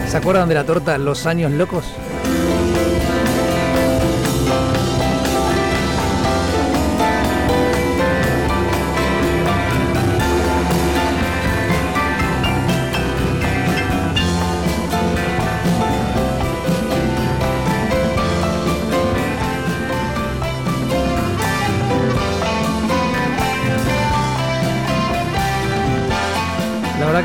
¿Se 0.08 0.16
acuerdan 0.18 0.48
de 0.48 0.54
la 0.54 0.64
torta 0.64 0.96
Los 0.98 1.26
Años 1.26 1.50
Locos? 1.52 1.84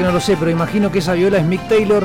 No 0.10 0.16
lo 0.16 0.20
sé, 0.20 0.36
pero 0.38 0.50
imagino 0.50 0.92
que 0.92 1.00
esa 1.00 1.14
viola 1.14 1.38
es 1.38 1.46
Mick 1.46 1.68
Taylor. 1.68 2.04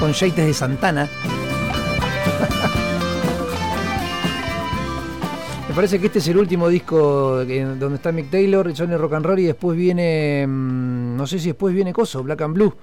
Con 0.00 0.14
jeites 0.14 0.46
de 0.46 0.54
Santana. 0.54 1.04
Me 5.68 5.74
parece 5.74 6.00
que 6.00 6.06
este 6.06 6.20
es 6.20 6.28
el 6.28 6.38
último 6.38 6.70
disco 6.70 7.44
donde 7.44 7.96
está 7.96 8.10
Mick 8.10 8.30
Taylor, 8.30 8.72
Johnny 8.74 8.96
Rock 8.96 9.12
and 9.12 9.26
Roll 9.26 9.40
y 9.40 9.44
después 9.44 9.76
viene, 9.76 10.46
mm, 10.48 11.14
no 11.14 11.26
sé 11.26 11.38
si 11.38 11.48
después 11.48 11.74
viene 11.74 11.92
Coso, 11.92 12.22
Black 12.22 12.40
and 12.40 12.54
Blue, 12.54 12.74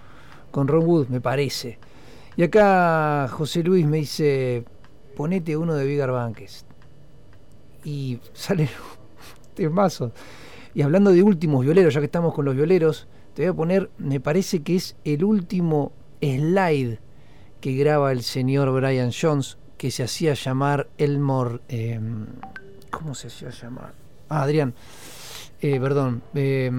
con 0.52 0.68
Ron 0.68 0.86
Wood, 0.86 1.08
me 1.08 1.20
parece. 1.20 1.80
Y 2.38 2.44
acá 2.44 3.28
José 3.32 3.64
Luis 3.64 3.88
me 3.88 3.98
dice, 3.98 4.64
ponete 5.16 5.58
uno 5.58 5.74
de 5.74 5.84
Vigar 5.84 6.12
Banques. 6.12 6.64
Y 7.84 8.20
sale 8.34 8.70
temazo. 9.56 10.12
Y 10.74 10.82
hablando 10.82 11.12
de 11.12 11.24
últimos 11.24 11.64
violeros, 11.64 11.94
ya 11.94 12.02
que 12.02 12.06
estamos 12.06 12.34
con 12.34 12.46
los 12.46 12.56
violeros, 12.56 13.08
te 13.34 13.44
voy 13.44 13.50
a 13.50 13.54
poner, 13.54 13.90
me 13.98 14.20
parece 14.20 14.62
que 14.62 14.76
es 14.76 14.96
el 15.04 15.24
último 15.24 15.92
slide 16.22 17.00
que 17.62 17.74
graba 17.74 18.12
el 18.12 18.22
señor 18.24 18.72
Brian 18.72 19.12
Jones, 19.12 19.58
que 19.78 19.90
se 19.92 20.04
hacía 20.04 20.34
llamar 20.34 20.88
Elmore. 20.98 21.60
eh, 21.70 22.00
¿Cómo 22.92 23.16
se 23.16 23.28
hacía 23.28 23.50
llamar? 23.50 23.94
Ah, 24.30 24.44
Adrián. 24.44 24.74
Eh, 25.62 25.80
perdón. 25.80 26.22
eh, 26.34 26.70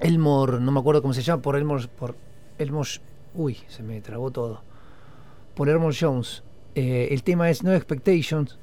Elmore, 0.00 0.60
no 0.60 0.70
me 0.72 0.80
acuerdo 0.80 1.02
cómo 1.02 1.12
se 1.14 1.22
llama, 1.22 1.42
por 1.42 1.56
Elmore. 1.56 1.88
Por 1.88 2.14
Elmore 2.58 2.88
uy, 3.34 3.58
se 3.68 3.82
me 3.82 4.00
trabó 4.00 4.30
todo. 4.30 4.62
Por 5.54 5.68
Elmore 5.68 5.96
Jones. 5.98 6.42
Eh, 6.74 7.08
el 7.10 7.22
tema 7.22 7.50
es 7.50 7.62
No 7.62 7.72
Expectations. 7.74 8.58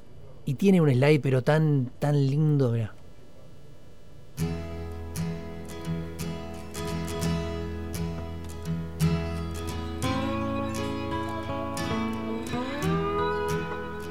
Y 0.48 0.54
tiene 0.54 0.80
un 0.80 0.88
slide, 0.88 1.18
pero 1.20 1.42
tan, 1.42 1.90
tan 1.98 2.14
lindo, 2.24 2.70
mira. 2.70 2.94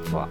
Fua. 0.03 0.27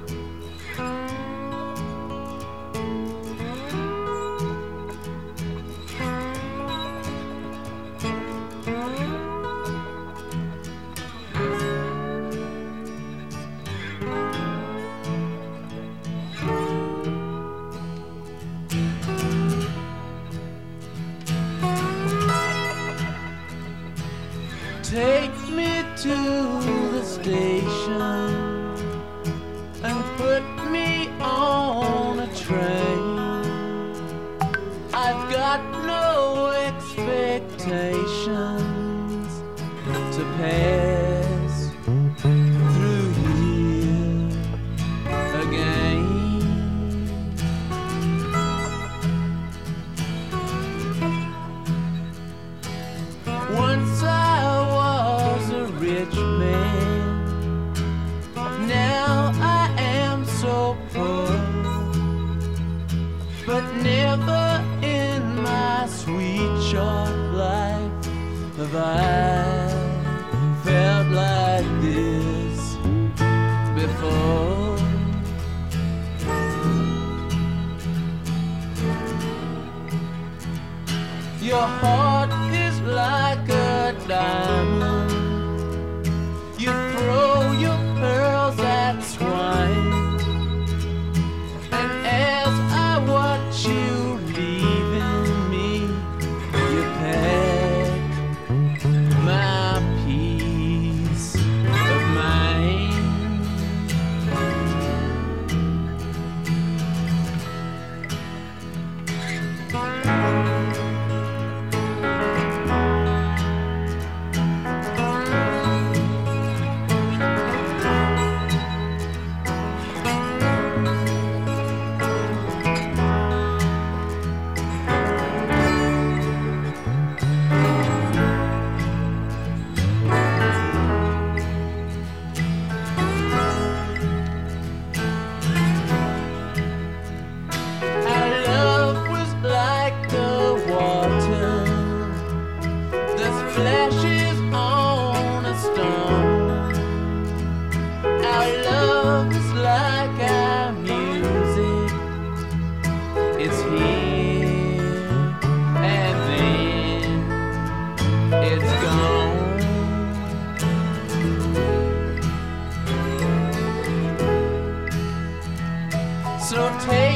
So 166.55 166.71
take 166.87 167.14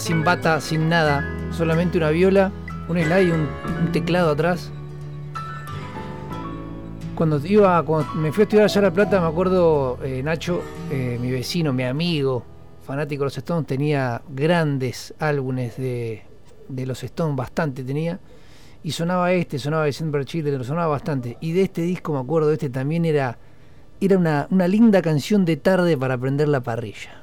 sin 0.00 0.24
bata, 0.24 0.60
sin 0.60 0.88
nada, 0.88 1.24
solamente 1.52 1.98
una 1.98 2.10
viola, 2.10 2.50
un 2.88 2.98
slide 2.98 3.28
y 3.28 3.30
un, 3.30 3.92
teclado 3.92 4.30
atrás. 4.30 4.70
Cuando 7.14 7.38
iba, 7.44 7.82
cuando 7.82 8.14
me 8.14 8.32
fui 8.32 8.42
a 8.42 8.44
estudiar 8.44 8.64
allá 8.64 8.78
a 8.80 8.82
La 8.84 8.90
Plata, 8.92 9.20
me 9.20 9.26
acuerdo 9.26 9.98
eh, 10.02 10.22
Nacho, 10.22 10.62
eh, 10.90 11.18
mi 11.20 11.30
vecino, 11.30 11.72
mi 11.72 11.84
amigo, 11.84 12.42
fanático 12.86 13.22
de 13.22 13.26
los 13.26 13.38
Stones, 13.38 13.66
tenía 13.66 14.22
grandes 14.28 15.14
álbumes 15.18 15.76
de, 15.76 16.22
de 16.68 16.86
los 16.86 17.02
Stones, 17.04 17.36
bastante 17.36 17.84
tenía. 17.84 18.18
Y 18.82 18.92
sonaba 18.92 19.32
este, 19.32 19.58
sonaba 19.58 19.84
December 19.84 20.24
Children, 20.24 20.64
sonaba 20.64 20.88
bastante. 20.88 21.36
Y 21.40 21.52
de 21.52 21.62
este 21.62 21.82
disco 21.82 22.12
me 22.12 22.20
acuerdo, 22.20 22.50
este 22.50 22.70
también 22.70 23.04
era, 23.04 23.38
era 24.00 24.16
una, 24.16 24.48
una 24.50 24.66
linda 24.66 25.02
canción 25.02 25.44
de 25.44 25.56
tarde 25.56 25.96
para 25.96 26.18
prender 26.18 26.48
la 26.48 26.60
parrilla. 26.60 27.21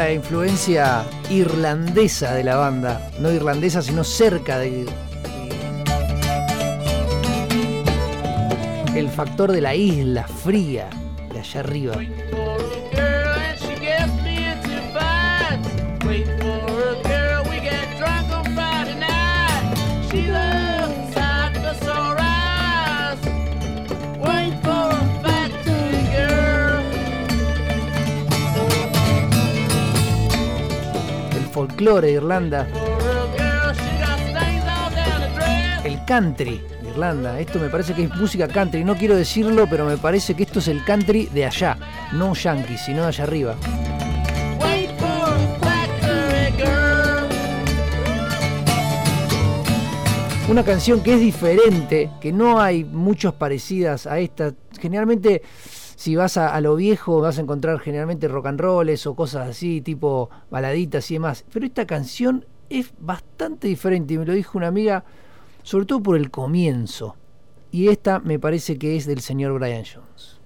La 0.00 0.14
influencia 0.14 1.04
irlandesa 1.28 2.32
de 2.32 2.42
la 2.42 2.56
banda. 2.56 3.10
No 3.20 3.30
irlandesa, 3.30 3.82
sino 3.82 4.02
cerca 4.02 4.58
de. 4.58 4.86
El 8.94 9.10
factor 9.10 9.52
de 9.52 9.60
la 9.60 9.74
isla 9.74 10.26
fría 10.26 10.88
de 11.30 11.40
allá 11.40 11.60
arriba. 11.60 11.96
Folclore 31.80 32.08
de 32.08 32.12
Irlanda. 32.12 32.66
El 35.82 36.04
country 36.04 36.60
de 36.82 36.90
Irlanda. 36.90 37.40
Esto 37.40 37.58
me 37.58 37.70
parece 37.70 37.94
que 37.94 38.04
es 38.04 38.14
música 38.16 38.46
country. 38.46 38.84
No 38.84 38.96
quiero 38.96 39.16
decirlo, 39.16 39.66
pero 39.68 39.86
me 39.86 39.96
parece 39.96 40.34
que 40.34 40.42
esto 40.42 40.58
es 40.58 40.68
el 40.68 40.84
country 40.84 41.30
de 41.32 41.46
allá. 41.46 41.78
No 42.12 42.34
yankee, 42.34 42.76
sino 42.76 43.02
de 43.02 43.08
allá 43.08 43.24
arriba. 43.24 43.56
Una 50.50 50.64
canción 50.64 51.02
que 51.02 51.14
es 51.14 51.20
diferente, 51.20 52.10
que 52.20 52.30
no 52.32 52.60
hay 52.60 52.84
muchos 52.84 53.32
parecidas 53.32 54.06
a 54.06 54.18
esta. 54.18 54.52
Generalmente, 54.78 55.42
si 56.00 56.16
vas 56.16 56.38
a, 56.38 56.58
lo 56.62 56.76
viejo, 56.76 57.20
vas 57.20 57.36
a 57.36 57.42
encontrar 57.42 57.78
generalmente 57.78 58.26
rock 58.26 58.46
and 58.46 58.58
rolls 58.58 59.06
o 59.06 59.14
cosas 59.14 59.50
así, 59.50 59.82
tipo 59.82 60.30
baladitas 60.50 61.10
y 61.10 61.14
demás. 61.16 61.44
Pero 61.52 61.66
esta 61.66 61.86
canción 61.86 62.46
es 62.70 62.94
bastante 62.98 63.68
diferente 63.68 64.14
y 64.14 64.18
me 64.18 64.24
lo 64.24 64.32
dijo 64.32 64.56
una 64.56 64.68
amiga, 64.68 65.04
sobre 65.62 65.84
todo 65.84 66.02
por 66.02 66.16
el 66.16 66.30
comienzo. 66.30 67.16
Y 67.70 67.88
esta 67.88 68.18
me 68.18 68.38
parece 68.38 68.78
que 68.78 68.96
es 68.96 69.04
del 69.04 69.20
señor 69.20 69.52
Brian 69.58 69.84
Jones. 69.84 70.39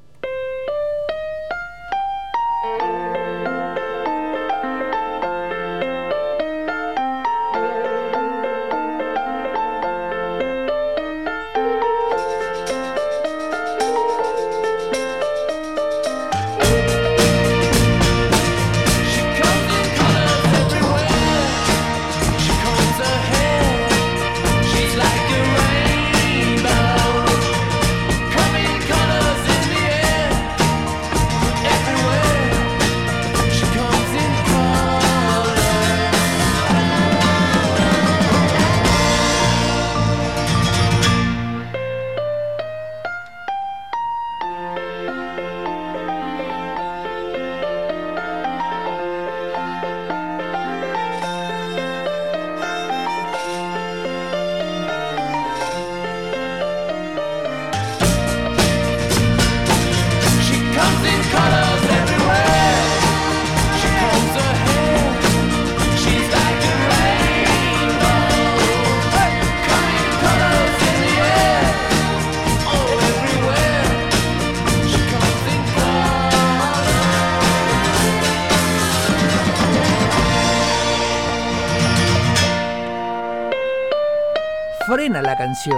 Es 85.55 85.69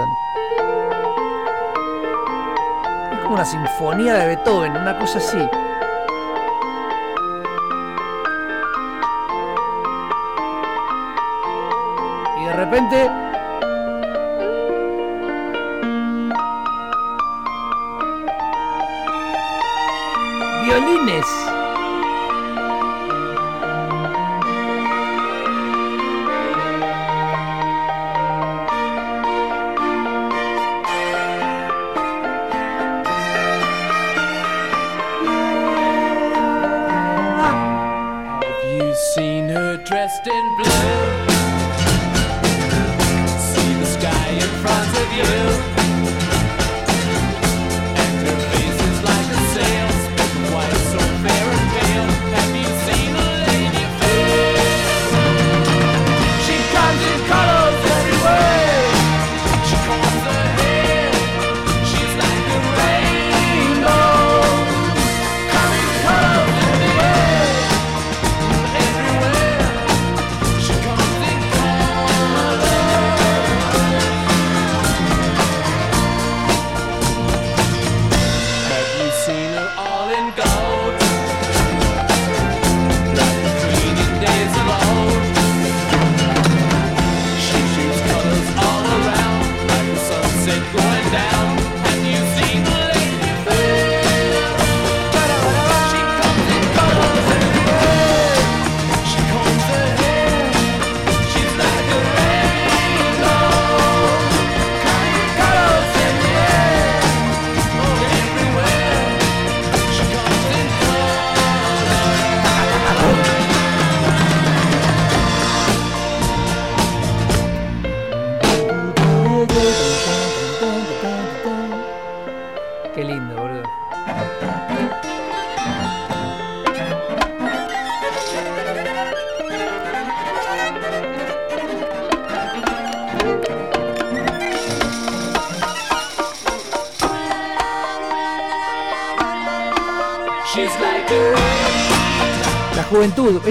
Una 3.29 3.45
sinfonía 3.45 4.15
de 4.15 4.25
Beethoven, 4.25 4.71
una 4.71 4.97
cosa 4.97 5.19
así. 5.19 5.37
Y 12.39 12.45
de 12.45 12.53
repente. 12.53 13.06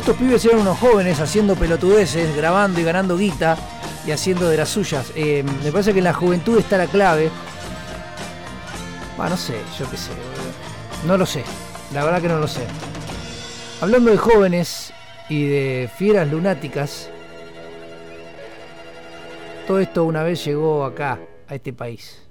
Estos 0.06 0.24
pibes 0.24 0.44
eran 0.44 0.60
unos 0.60 0.78
jóvenes 0.78 1.18
haciendo 1.18 1.56
pelotudeces, 1.56 2.36
grabando 2.36 2.78
y 2.78 2.84
ganando 2.84 3.18
guita 3.18 3.56
y 4.06 4.12
haciendo 4.12 4.48
de 4.48 4.56
las 4.56 4.68
suyas. 4.68 5.10
Eh, 5.16 5.44
me 5.64 5.72
parece 5.72 5.92
que 5.92 5.98
en 5.98 6.04
la 6.04 6.14
juventud 6.14 6.56
está 6.58 6.78
la 6.78 6.86
clave. 6.86 7.28
Ah, 9.18 9.28
no 9.28 9.36
sé, 9.36 9.54
yo 9.76 9.90
qué 9.90 9.96
sé. 9.96 10.12
No 11.08 11.18
lo 11.18 11.26
sé, 11.26 11.42
la 11.92 12.04
verdad 12.04 12.22
que 12.22 12.28
no 12.28 12.38
lo 12.38 12.46
sé. 12.46 12.64
Hablando 13.80 14.12
de 14.12 14.16
jóvenes 14.16 14.92
y 15.28 15.44
de 15.44 15.90
fieras 15.92 16.30
lunáticas, 16.30 17.10
todo 19.66 19.80
esto 19.80 20.04
una 20.04 20.22
vez 20.22 20.44
llegó 20.44 20.84
acá, 20.84 21.18
a 21.48 21.56
este 21.56 21.72
país. 21.72 22.25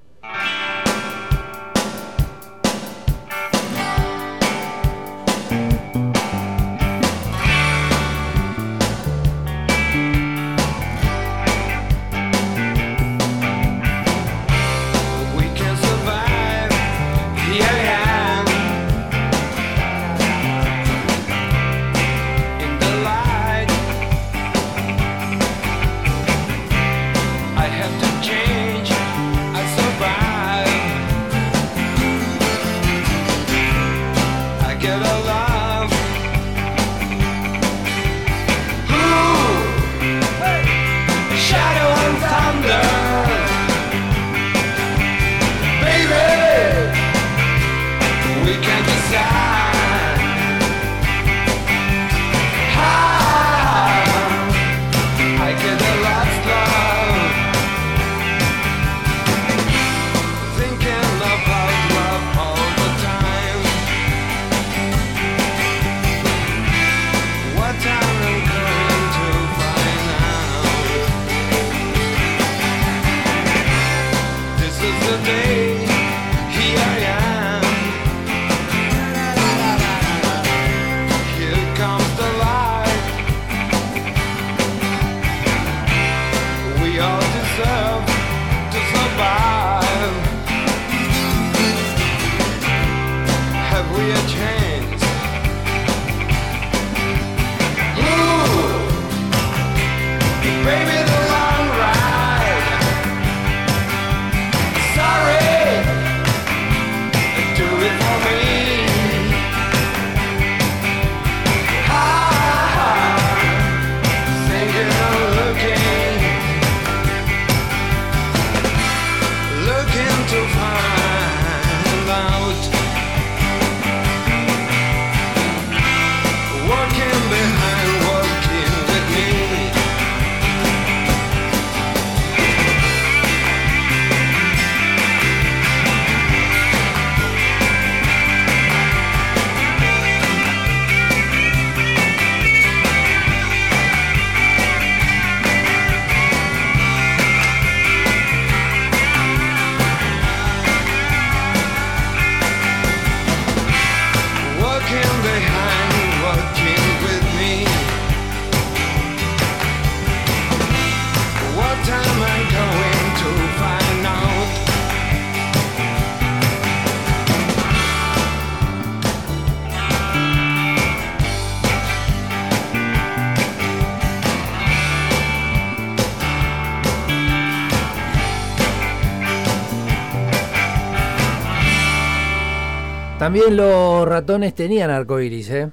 También 183.35 183.57
los 183.57 184.07
ratones 184.07 184.55
tenían 184.55 184.89
arcoiris, 184.89 185.49
¿eh? 185.49 185.69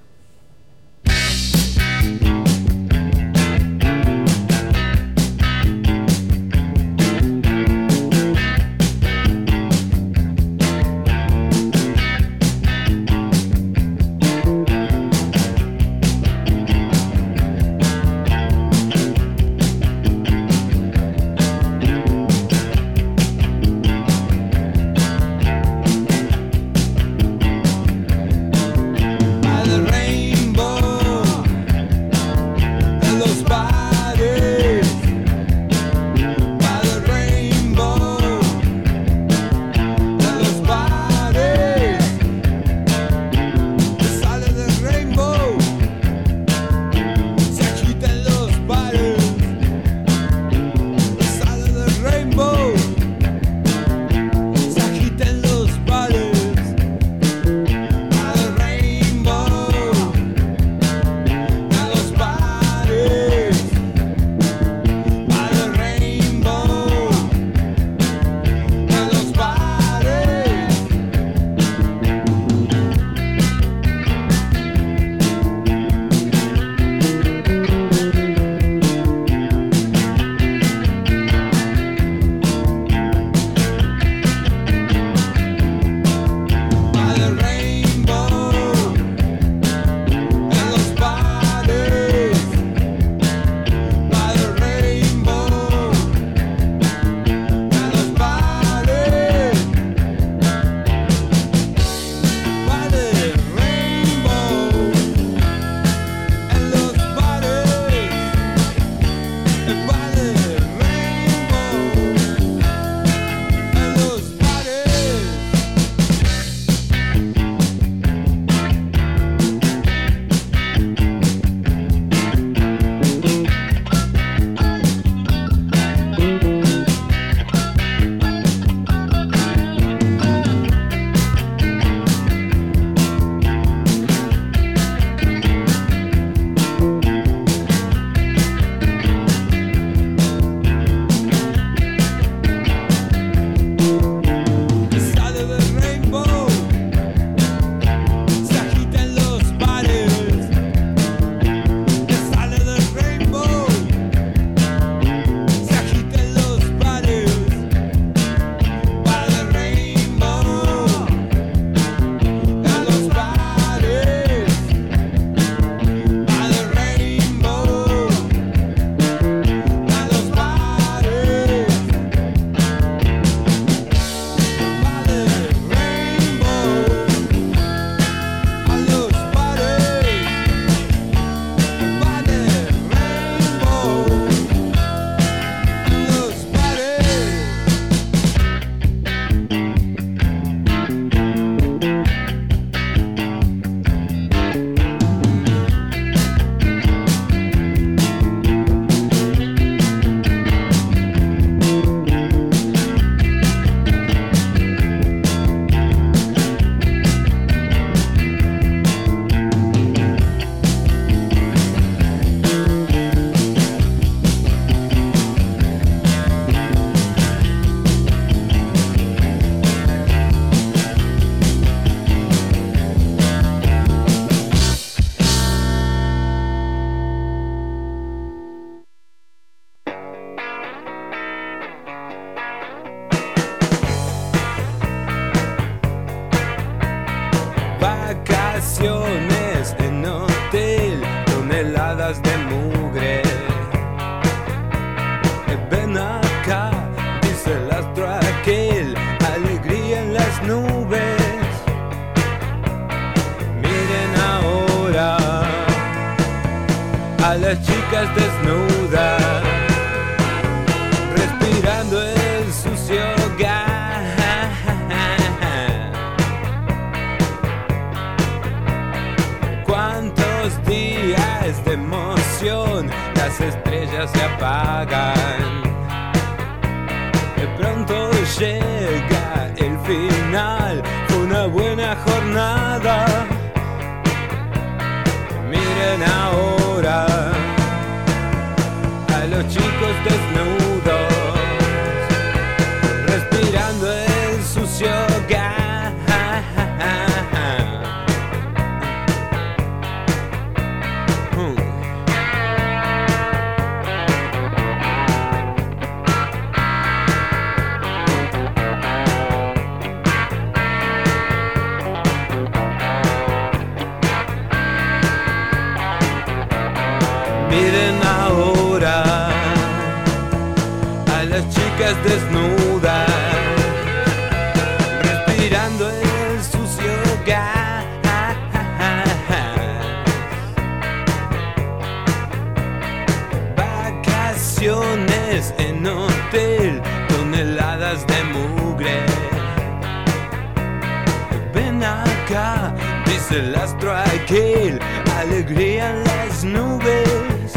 ven 341.82 341.84
acá, 341.84 342.74
dice 343.06 343.38
el 343.38 343.54
astro 343.54 343.92
aquel, 343.92 344.78
alegría 345.18 345.90
en 345.90 346.04
las 346.04 346.44
nubes. 346.44 347.52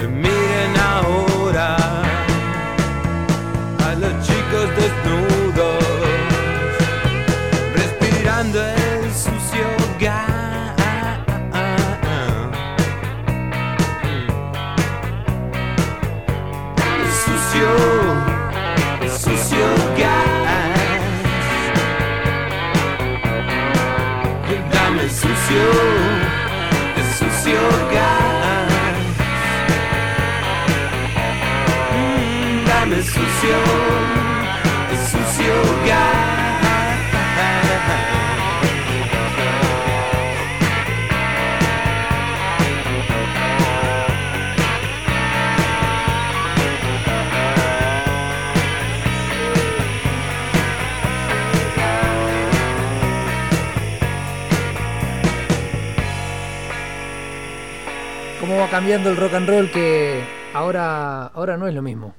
Miren 0.00 0.76
ahora. 0.78 1.31
sucio, 25.52 25.68
de 26.96 27.02
sucio 27.14 27.60
gas. 27.92 28.96
Mm, 31.92 32.64
dame 32.66 33.02
sucio, 33.02 33.58
de 34.90 34.96
sucio 34.96 35.54
gas. 35.86 36.41
va 58.56 58.68
cambiando 58.68 59.10
el 59.10 59.16
rock 59.16 59.34
and 59.34 59.48
roll 59.48 59.70
que 59.70 60.22
ahora, 60.54 61.26
ahora 61.26 61.56
no 61.56 61.66
es 61.66 61.74
lo 61.74 61.82
mismo. 61.82 62.14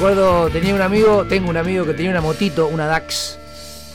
acuerdo, 0.00 0.48
tenía 0.48 0.74
un 0.74 0.80
amigo, 0.80 1.26
tengo 1.26 1.50
un 1.50 1.58
amigo 1.58 1.84
que 1.84 1.92
tenía 1.92 2.10
una 2.10 2.22
motito, 2.22 2.68
una 2.68 2.86
DAX, 2.86 3.38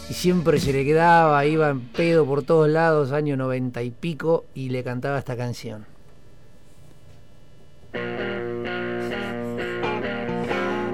y 0.07 0.13
siempre 0.13 0.59
se 0.59 0.71
le 0.71 0.85
quedaba, 0.85 1.43
iba 1.47 1.71
en 1.71 1.79
pedo 1.81 2.27
por 2.27 2.43
todos 2.43 2.69
lados, 2.69 3.11
año 3.11 3.35
noventa 3.35 3.81
y 3.81 3.89
pico, 3.89 4.45
y 4.53 4.69
le 4.69 4.83
cantaba 4.83 5.17
esta 5.17 5.35
canción. 5.35 5.87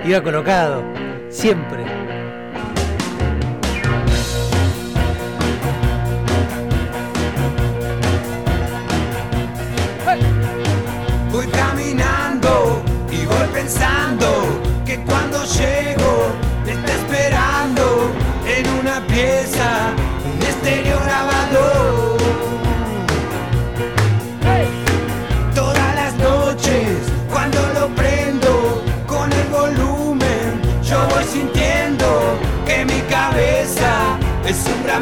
Iba 0.05 0.23
colocado, 0.23 0.81
siempre. 1.27 2.00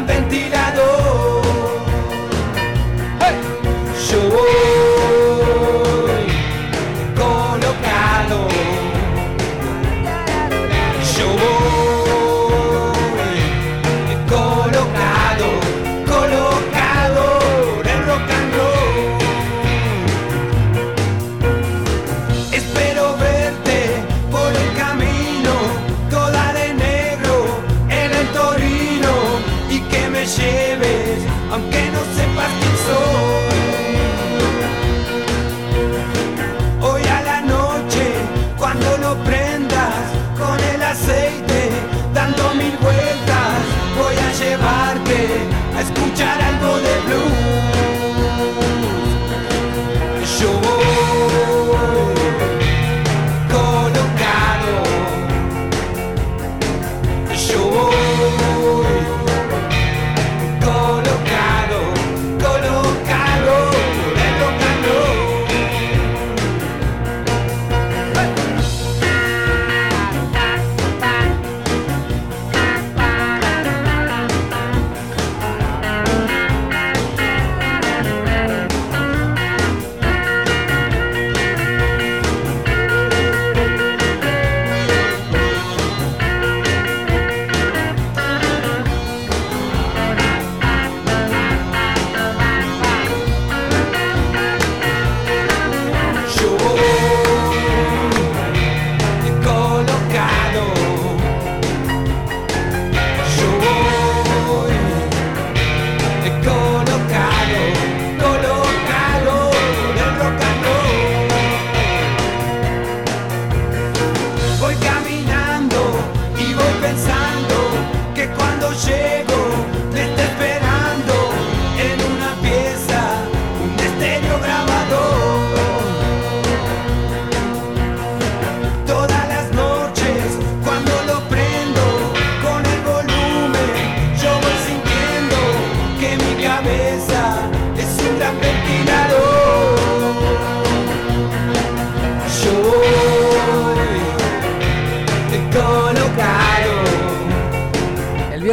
jumping. 0.06 0.29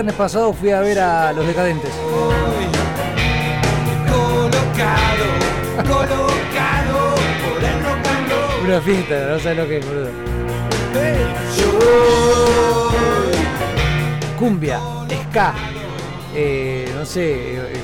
Viernes 0.07 0.15
pasado 0.15 0.53
fui 0.53 0.71
a 0.71 0.79
ver 0.79 0.99
a 0.99 1.33
Los 1.33 1.45
Decadentes. 1.45 1.91
colocado, 4.07 5.25
colocado 5.83 7.15
por 7.43 7.63
el 7.63 7.83
rock 7.83 8.07
and 8.07 8.29
roll. 8.29 8.65
Una 8.65 8.81
fiesta, 8.81 9.15
no 9.31 9.39
sabes 9.39 9.57
lo 9.57 9.67
que 9.67 9.77
es, 9.79 9.85
boludo. 9.85 10.09
Cumbia, 14.39 14.79
ska, 15.29 15.53
eh, 16.33 16.89
no 16.97 17.05
sé, 17.05 17.33
eh, 17.33 17.73
eh, 17.73 17.83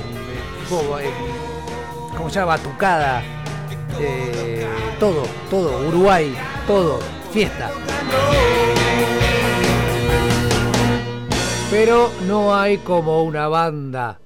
¿cómo, 0.69 0.99
eh, 0.99 1.11
cómo 2.15 2.29
se 2.29 2.39
llama? 2.39 2.55
Batucada, 2.55 3.21
eh, 3.99 4.65
todo, 4.97 5.23
todo, 5.49 5.87
Uruguay, 5.89 6.33
todo, 6.67 6.99
fiesta. 7.33 7.69
Pero 11.73 12.11
no 12.27 12.55
hay 12.55 12.77
como 12.77 13.23
una 13.23 13.47
banda. 13.47 14.19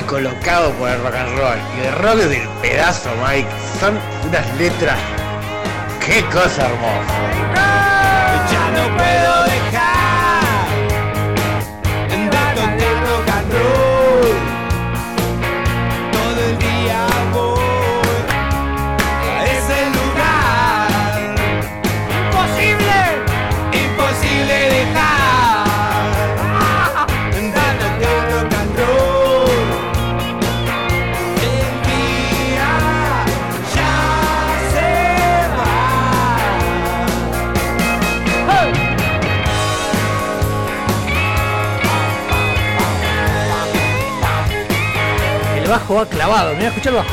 Colocado 0.00 0.72
por 0.72 0.88
el 0.88 0.98
rock 1.02 1.14
and 1.14 1.38
roll. 1.38 1.58
Y 1.76 1.86
el 1.86 1.94
rock 1.96 2.16
del 2.16 2.48
pedazo, 2.62 3.10
Mike. 3.26 3.48
Son 3.78 3.98
unas 4.26 4.56
letras. 4.56 4.98
¡Qué 6.00 6.24
cosa 6.26 6.66
hermosa! 6.66 7.22
Bajo 45.92 45.98
va 45.98 46.06
clavado, 46.06 46.54
mira, 46.54 46.68
escucha 46.68 46.90
el 46.90 46.96
bajo. 46.96 47.10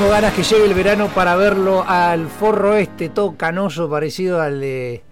Tengo 0.00 0.12
ganas 0.12 0.32
que 0.32 0.42
llegue 0.42 0.64
el 0.64 0.72
verano 0.72 1.08
para 1.08 1.36
verlo 1.36 1.84
al 1.86 2.26
forro 2.28 2.74
este, 2.74 3.10
todo 3.10 3.36
canoso, 3.36 3.90
parecido 3.90 4.40
al 4.40 4.58
de. 4.58 5.04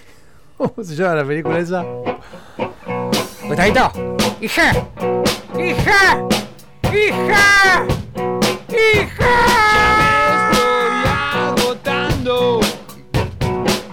¿Cómo 0.58 0.74
se 0.82 0.94
llama 0.94 1.14
la 1.14 1.24
película 1.24 1.58
esa? 1.60 1.82
¡Gustavito! 3.42 3.90
¡Hija! 4.42 4.86
¡Hija! 5.58 6.28
¡Hija! 6.92 7.86
¡Hija! 8.68 10.50
Estoy 10.50 11.08
agotando 11.32 12.60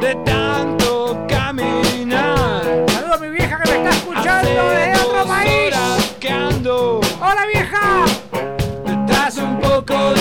de 0.02 0.15
tanto 0.26 1.18
caminar. 1.30 2.64
Saludos 2.90 3.14
a 3.14 3.18
mi 3.19 3.30
vieja 3.30 3.57
que 3.57 3.72
me 3.72 3.78
está 3.78 3.90
escuchando 3.91 4.69
desde 4.69 5.02
otro 5.02 5.28
país. 5.28 5.68
horas 5.68 6.15
que 6.19 6.30
ando 6.30 6.99
¡Hola 7.22 7.45
vieja! 7.45 8.06
detrás 8.86 9.38
un 9.38 9.57
poco 9.61 10.14
de 10.14 10.20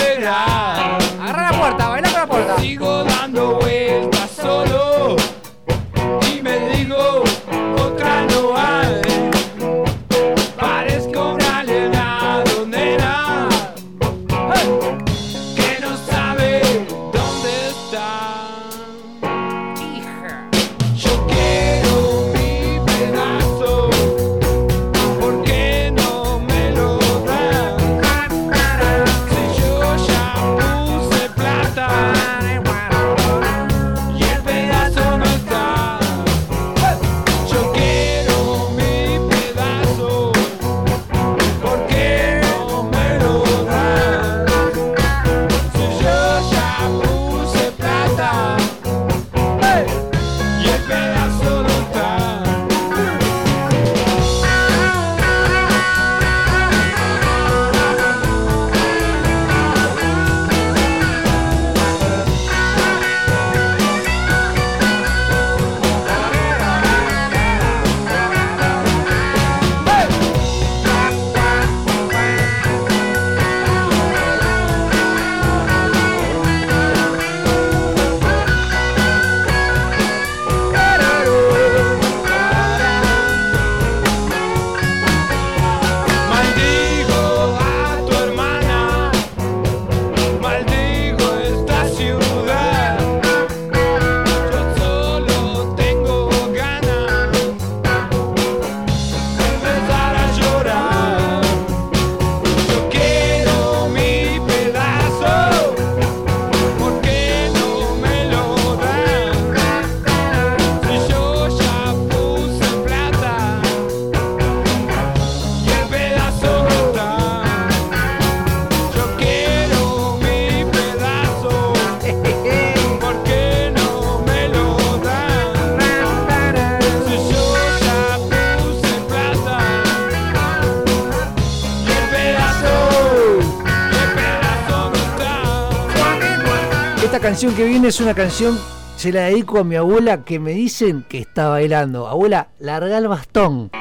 canción 137.31 137.55
que 137.55 137.63
viene 137.63 137.87
es 137.87 138.01
una 138.01 138.13
canción, 138.13 138.59
se 138.97 139.09
la 139.09 139.21
dedico 139.21 139.59
a 139.59 139.63
mi 139.63 139.77
abuela 139.77 140.25
que 140.25 140.37
me 140.37 140.51
dicen 140.51 141.05
que 141.07 141.19
está 141.19 141.47
bailando. 141.47 142.09
Abuela, 142.09 142.49
larga 142.59 142.97
el 142.97 143.07
bastón. 143.07 143.71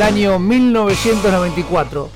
el 0.00 0.06
año 0.06 0.38
1994. 0.38 2.08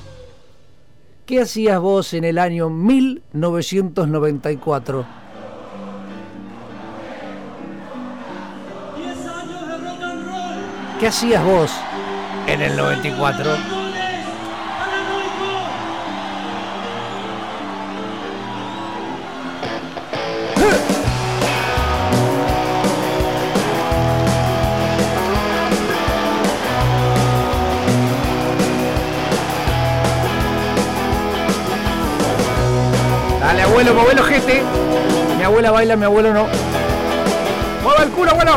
¿Qué 1.27 1.41
hacías 1.41 1.79
vos 1.79 2.15
en 2.15 2.23
el 2.23 2.39
año 2.39 2.67
1994? 2.67 5.05
¿Qué 10.99 11.07
hacías 11.07 11.45
vos 11.45 11.69
en 12.47 12.63
el 12.63 12.75
94? 12.75 13.74
abuelo, 33.75 33.93
mi 33.93 33.99
abuelo 33.99 34.23
gente. 34.23 34.63
Mi 35.37 35.43
abuela 35.43 35.71
baila, 35.71 35.95
mi 35.97 36.05
abuelo 36.05 36.33
no. 36.33 36.47
¡Mueva 37.83 38.03
el 38.03 38.09
culo, 38.11 38.31
abuelo! 38.31 38.53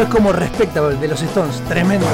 Es 0.00 0.08
como 0.08 0.32
Respectable 0.32 0.96
de 0.96 1.08
los 1.08 1.20
Stones, 1.22 1.60
tremendo. 1.68 2.06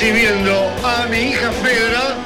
Recibiendo 0.00 0.72
a 0.82 1.04
mi 1.10 1.18
hija 1.18 1.50
Fedra 1.62 2.16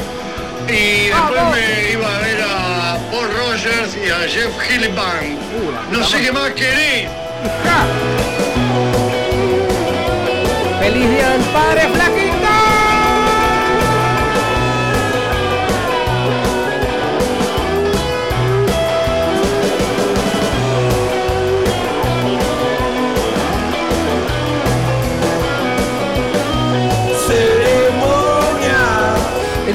y 0.68 1.08
después 1.08 1.42
me 1.50 1.92
iba 1.92 2.06
a 2.06 2.20
ver 2.20 2.40
a 2.40 2.98
Paul 3.10 3.28
Rogers 3.36 3.96
y 3.96 4.10
a 4.10 4.28
Jeff 4.28 4.54
Band. 4.94 5.90
No 5.90 6.04
sé 6.06 6.22
qué 6.22 6.30
más 6.30 6.50
querés. 6.52 7.08
¡Feliz 10.80 11.10
Día 11.10 11.28
del 11.30 11.42
Padre, 11.42 11.88
Flaquito! 11.94 12.23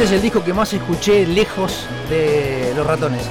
Es 0.09 0.15
el 0.15 0.21
disco 0.23 0.43
que 0.43 0.53
más 0.53 0.73
escuché 0.73 1.23
lejos 1.27 1.85
de 2.09 2.73
los 2.75 2.83
ratones. 2.87 3.21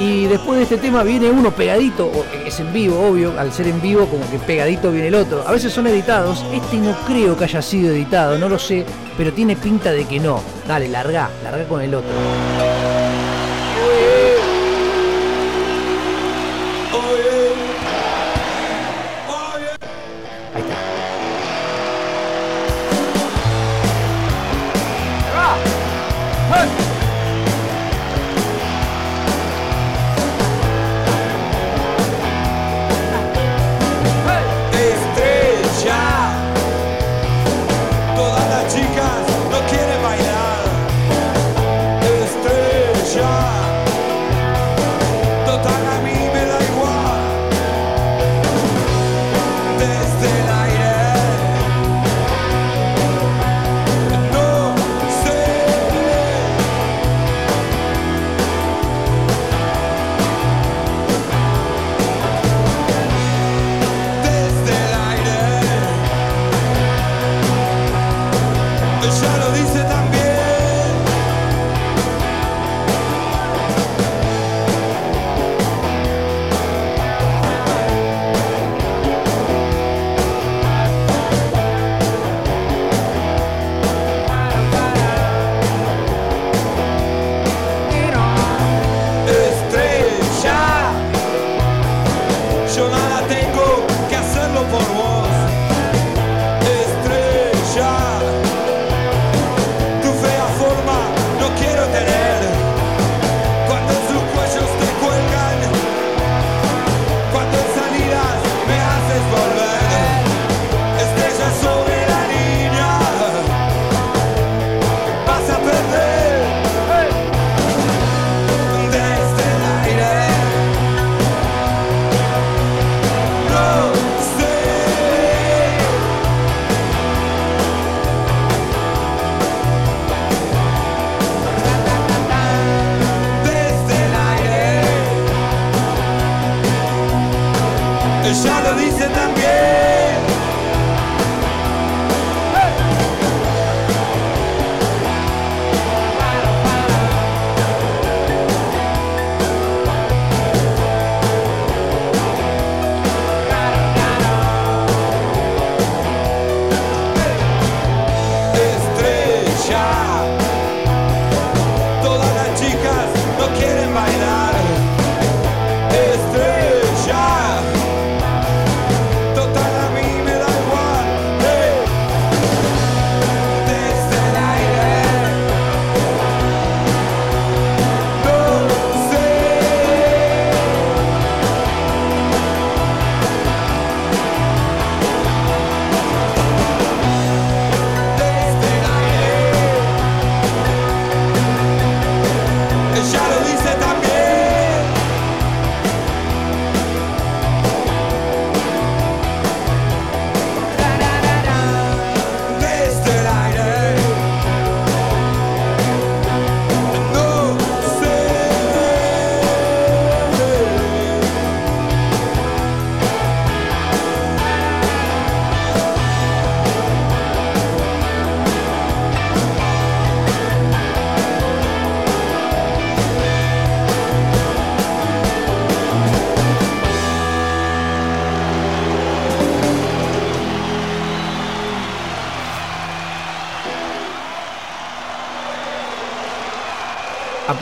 Y 0.00 0.24
después 0.24 0.56
de 0.58 0.64
este 0.64 0.76
tema 0.76 1.04
viene 1.04 1.30
uno 1.30 1.52
pegadito, 1.52 2.10
es 2.44 2.58
en 2.58 2.72
vivo, 2.72 2.98
obvio, 3.06 3.38
al 3.38 3.52
ser 3.52 3.68
en 3.68 3.80
vivo 3.80 4.06
como 4.06 4.28
que 4.28 4.40
pegadito 4.40 4.90
viene 4.90 5.08
el 5.08 5.14
otro. 5.14 5.46
A 5.46 5.52
veces 5.52 5.72
son 5.72 5.86
editados, 5.86 6.44
este 6.52 6.78
no 6.78 6.92
creo 7.06 7.36
que 7.36 7.44
haya 7.44 7.62
sido 7.62 7.92
editado, 7.92 8.36
no 8.36 8.48
lo 8.48 8.58
sé, 8.58 8.84
pero 9.16 9.32
tiene 9.32 9.54
pinta 9.54 9.92
de 9.92 10.04
que 10.04 10.18
no. 10.18 10.42
Dale, 10.66 10.88
larga, 10.88 11.30
larga 11.44 11.68
con 11.68 11.80
el 11.80 11.94
otro. 11.94 12.10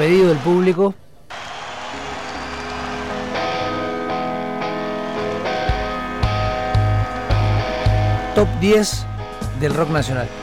pedido 0.01 0.29
del 0.29 0.39
público. 0.39 0.95
Top 8.35 8.49
10 8.61 9.05
del 9.61 9.75
rock 9.75 9.91
nacional. 9.91 10.40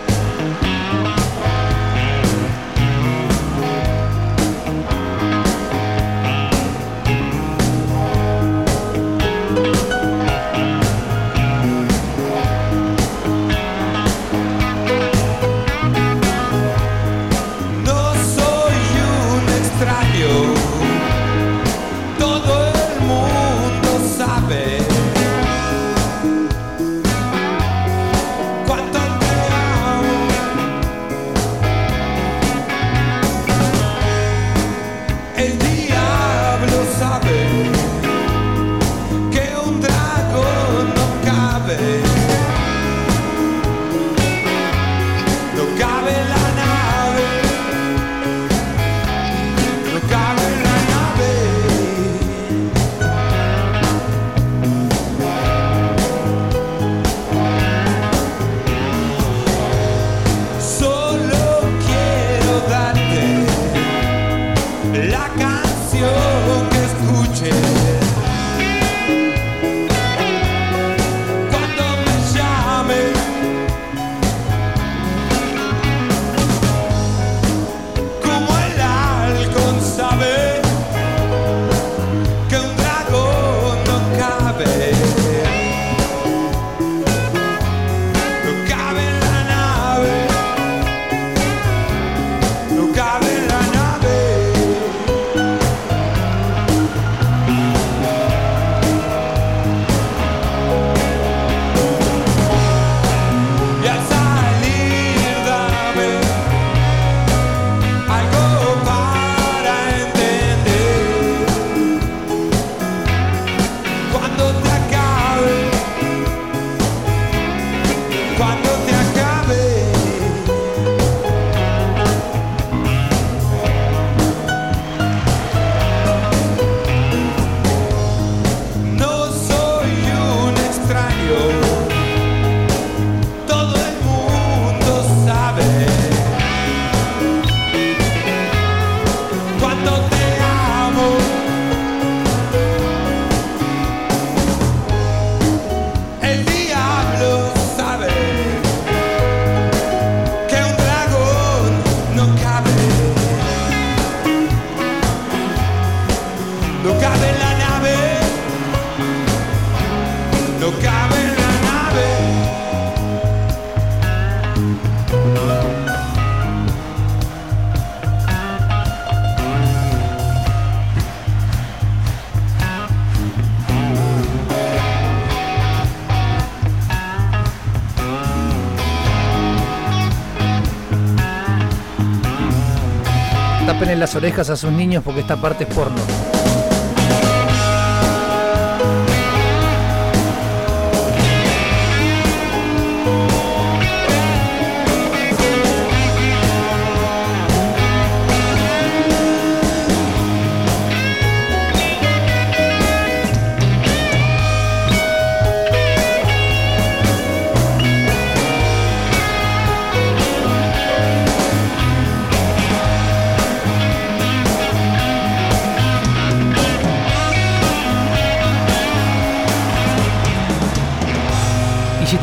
orejas 184.18 184.50
a 184.50 184.56
sus 184.56 184.72
niños 184.72 185.04
porque 185.04 185.22
esta 185.22 185.38
parte 185.38 185.64
es 185.64 185.74
porno. 185.74 186.02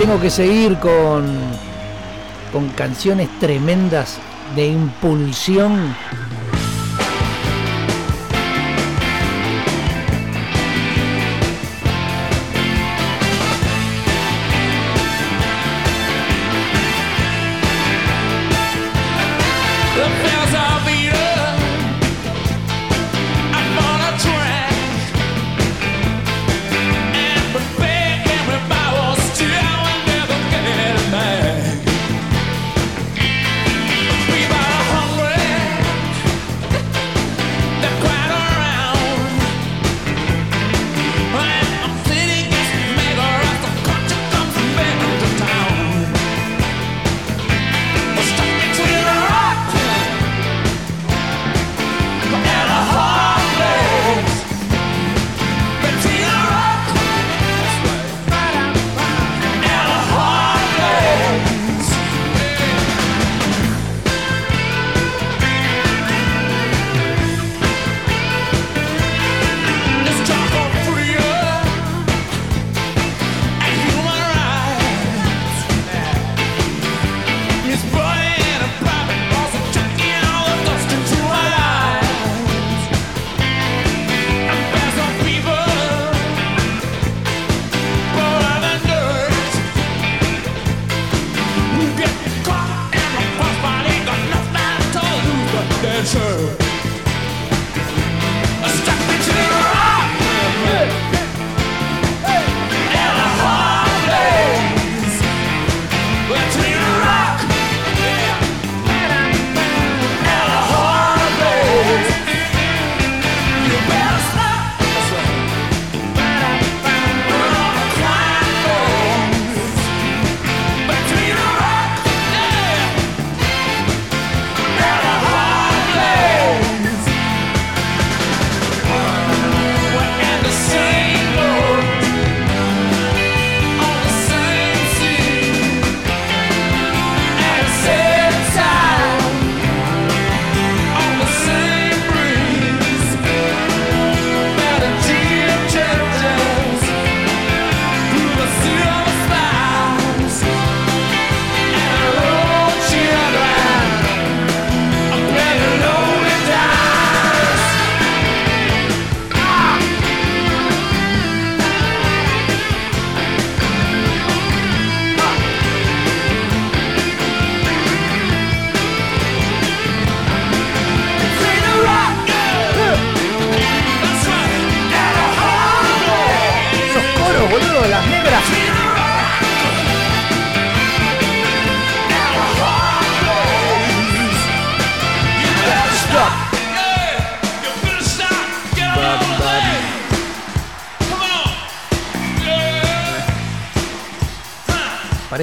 tengo 0.07 0.21
que 0.21 0.29
seguir 0.29 0.77
con, 0.81 1.25
con 2.53 2.69
canciones 2.77 3.27
tremendas 3.41 4.19
de 4.55 4.67
impulsión 4.67 5.97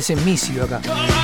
Parece 0.02 0.16
misio 0.16 0.64
acá. 0.64 1.21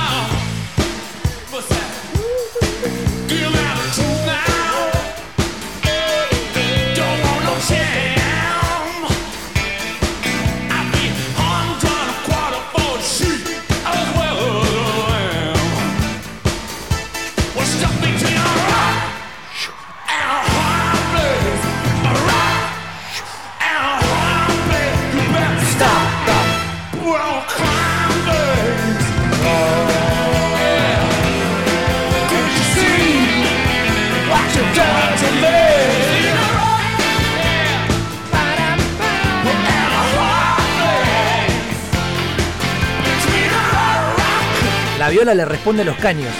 Le 45.34 45.44
responde 45.44 45.82
a 45.82 45.84
los 45.84 45.96
caños. 45.96 46.32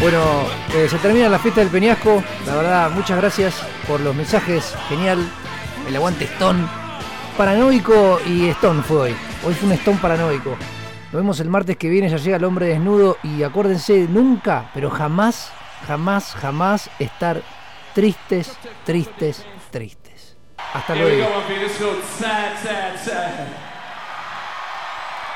Bueno, 0.00 0.63
eh, 0.74 0.88
se 0.88 0.98
termina 0.98 1.28
la 1.28 1.38
fiesta 1.38 1.60
del 1.60 1.70
Peñasco. 1.70 2.22
La 2.46 2.56
verdad, 2.56 2.90
muchas 2.90 3.16
gracias 3.16 3.62
por 3.86 4.00
los 4.00 4.14
mensajes. 4.14 4.74
Genial. 4.88 5.24
El 5.86 5.94
aguante 5.94 6.24
Stone. 6.24 6.66
Paranoico 7.36 8.20
y 8.26 8.48
Stone 8.48 8.82
fue 8.82 8.96
hoy. 8.96 9.16
Hoy 9.46 9.54
fue 9.54 9.68
un 9.68 9.74
Stone 9.74 9.98
paranoico. 10.02 10.50
Nos 10.50 11.12
vemos 11.12 11.38
el 11.38 11.48
martes 11.48 11.76
que 11.76 11.88
viene. 11.88 12.08
Ya 12.08 12.16
llega 12.16 12.38
el 12.38 12.44
hombre 12.44 12.66
desnudo. 12.66 13.18
Y 13.22 13.44
acuérdense, 13.44 14.06
nunca, 14.08 14.70
pero 14.74 14.90
jamás, 14.90 15.52
jamás, 15.86 16.34
jamás 16.34 16.90
estar 16.98 17.40
tristes, 17.94 18.58
tristes, 18.84 19.46
tristes. 19.70 20.36
Hasta 20.72 20.96
luego. 20.96 21.24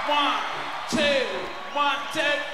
One, 0.08 0.40
two, 0.90 1.78
one, 1.78 1.98
two. 2.12 2.47